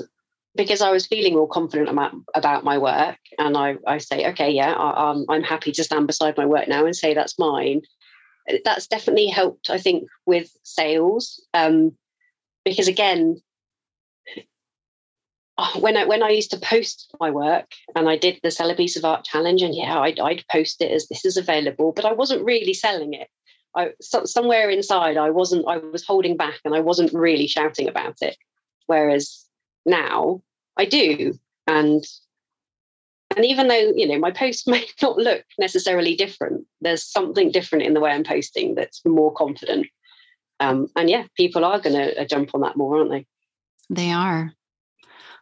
[0.57, 4.51] because I was feeling more confident about about my work, and I I say, okay,
[4.51, 7.83] yeah, I, am I'm happy to stand beside my work now and say that's mine.
[8.65, 11.97] That's definitely helped, I think, with sales, um,
[12.65, 13.41] because again,
[15.79, 18.75] when I when I used to post my work and I did the sell a
[18.75, 22.05] piece of art challenge, and yeah, I'd, I'd post it as this is available, but
[22.05, 23.29] I wasn't really selling it.
[23.79, 27.89] I so, somewhere inside I wasn't I was holding back and I wasn't really shouting
[27.89, 28.37] about it.
[28.87, 29.47] Whereas
[29.87, 30.43] now
[30.77, 31.39] I do.
[31.67, 32.05] And
[33.37, 37.85] and even though, you know, my post may not look necessarily different, there's something different
[37.85, 39.87] in the way I'm posting that's more confident.
[40.61, 43.27] Um, and yeah, people are going to uh, jump on that more, aren't they?
[43.91, 44.53] They are.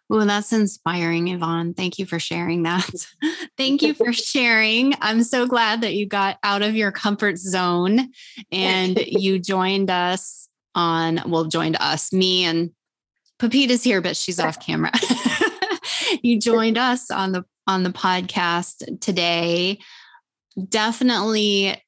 [0.08, 1.74] Well, that's inspiring, Yvonne.
[1.74, 2.88] Thank you for sharing that.
[3.56, 4.94] Thank you for sharing.
[5.00, 8.12] I'm so glad that you got out of your comfort zone
[8.52, 12.70] and you joined us on, well, joined us, me and
[13.38, 14.92] Pepita's here, but she's off camera.
[16.22, 19.78] you joined us on the on the podcast today.
[20.68, 21.82] Definitely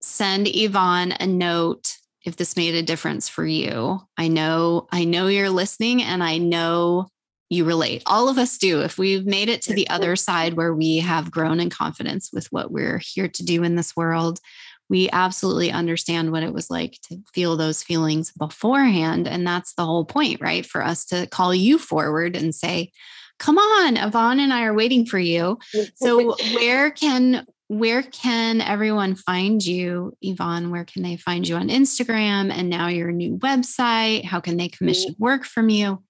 [0.00, 4.00] send Yvonne a note if this made a difference for you.
[4.18, 7.08] I know I know you're listening and I know
[7.52, 8.02] you relate.
[8.06, 8.80] All of us do.
[8.80, 12.46] If we've made it to the other side where we have grown in confidence with
[12.46, 14.40] what we're here to do in this world,
[14.88, 19.28] we absolutely understand what it was like to feel those feelings beforehand.
[19.28, 20.64] And that's the whole point, right?
[20.64, 22.90] For us to call you forward and say,
[23.38, 25.58] come on, Yvonne and I are waiting for you.
[25.94, 30.70] So where can where can everyone find you, Yvonne?
[30.70, 34.24] Where can they find you on Instagram and now your new website?
[34.24, 34.76] How can they mm-hmm.
[34.76, 36.02] commission work from you?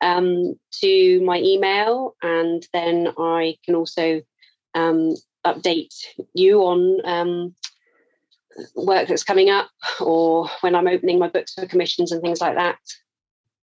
[0.00, 4.22] um, to my email, and then I can also
[4.74, 5.94] um, update
[6.34, 7.54] you on um,
[8.74, 9.68] work that's coming up
[10.00, 12.78] or when I'm opening my books for commissions and things like that.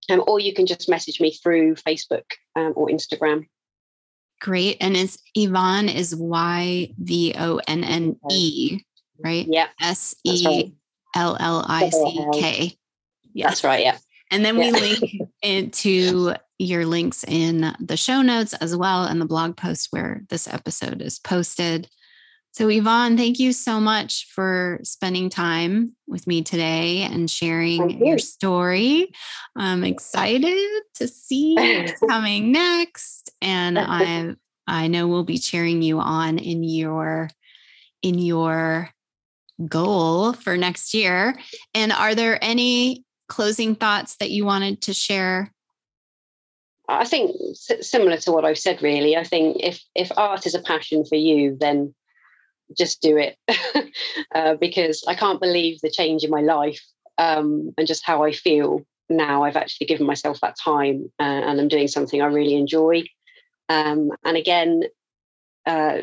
[0.10, 2.26] Um, or you can just message me through Facebook
[2.56, 3.48] um, or Instagram.
[4.42, 4.78] Great.
[4.82, 8.82] And it's Yvonne is Y V O N N E,
[9.24, 9.48] right?
[9.50, 9.68] Yeah.
[9.82, 10.74] S E
[11.16, 12.78] L L I C K.
[13.34, 13.50] Yes.
[13.50, 13.84] That's right.
[13.84, 13.98] Yeah.
[14.34, 19.22] And then we link it to your links in the show notes as well and
[19.22, 21.88] the blog post where this episode is posted.
[22.52, 28.08] So, Yvonne, thank you so much for spending time with me today and sharing you.
[28.08, 29.14] your story.
[29.56, 31.54] I'm excited to see
[31.86, 33.30] what's coming next.
[33.40, 37.30] And I I know we'll be cheering you on in your
[38.02, 38.90] in your
[39.68, 41.36] goal for next year.
[41.76, 45.52] And are there any closing thoughts that you wanted to share?
[46.90, 49.16] I think similar to what I've said really.
[49.16, 51.94] I think if if art is a passion for you then
[52.78, 53.38] just do it
[54.36, 56.82] uh, because I can't believe the change in my life
[57.18, 59.44] um, and just how I feel now.
[59.44, 63.04] I've actually given myself that time uh, and I'm doing something I really enjoy.
[63.70, 64.84] Um, and again,
[65.66, 66.00] uh,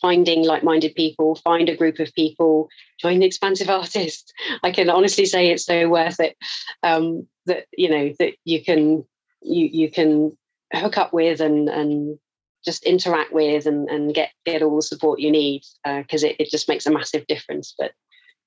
[0.00, 2.68] finding like-minded people, find a group of people,
[3.00, 4.32] join the expansive artist.
[4.62, 6.36] I can honestly say it's so worth it.
[6.82, 9.04] Um, that you know that you can
[9.42, 10.36] you you can
[10.72, 12.18] hook up with and and
[12.64, 16.36] just interact with and, and get get all the support you need because uh, it,
[16.40, 17.92] it just makes a massive difference but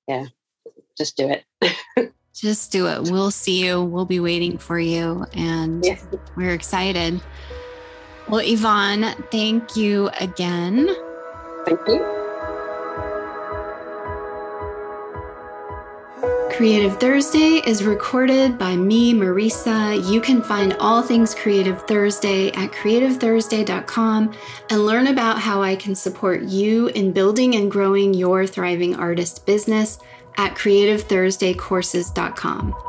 [0.08, 0.26] yeah
[0.96, 5.84] just do it just do it we'll see you we'll be waiting for you and
[5.84, 5.98] yeah.
[6.36, 7.20] we're excited
[8.28, 10.88] well yvonne thank you again
[11.64, 12.18] thank you
[16.58, 20.04] Creative Thursday is recorded by me, Marisa.
[20.10, 24.34] You can find all things Creative Thursday at creativethursday.com
[24.68, 29.46] and learn about how I can support you in building and growing your thriving artist
[29.46, 30.00] business
[30.36, 32.87] at creativethursdaycourses.com.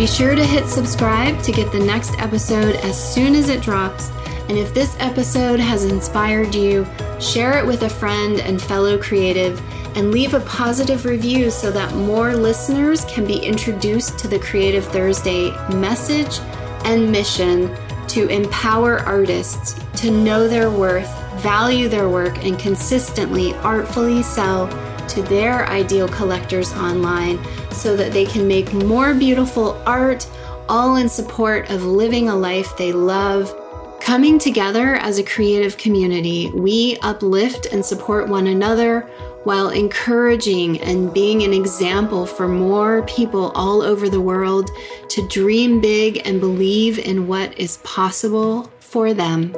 [0.00, 4.08] Be sure to hit subscribe to get the next episode as soon as it drops.
[4.48, 6.86] And if this episode has inspired you,
[7.20, 9.60] share it with a friend and fellow creative
[9.98, 14.86] and leave a positive review so that more listeners can be introduced to the Creative
[14.86, 16.38] Thursday message
[16.86, 17.70] and mission
[18.08, 24.66] to empower artists to know their worth, value their work, and consistently, artfully sell
[25.10, 27.38] to their ideal collectors online
[27.72, 30.28] so that they can make more beautiful art,
[30.68, 33.54] all in support of living a life they love
[34.00, 39.02] Coming together as a creative community, we uplift and support one another
[39.44, 44.70] while encouraging and being an example for more people all over the world
[45.10, 49.54] to dream big and believe in what is possible for them.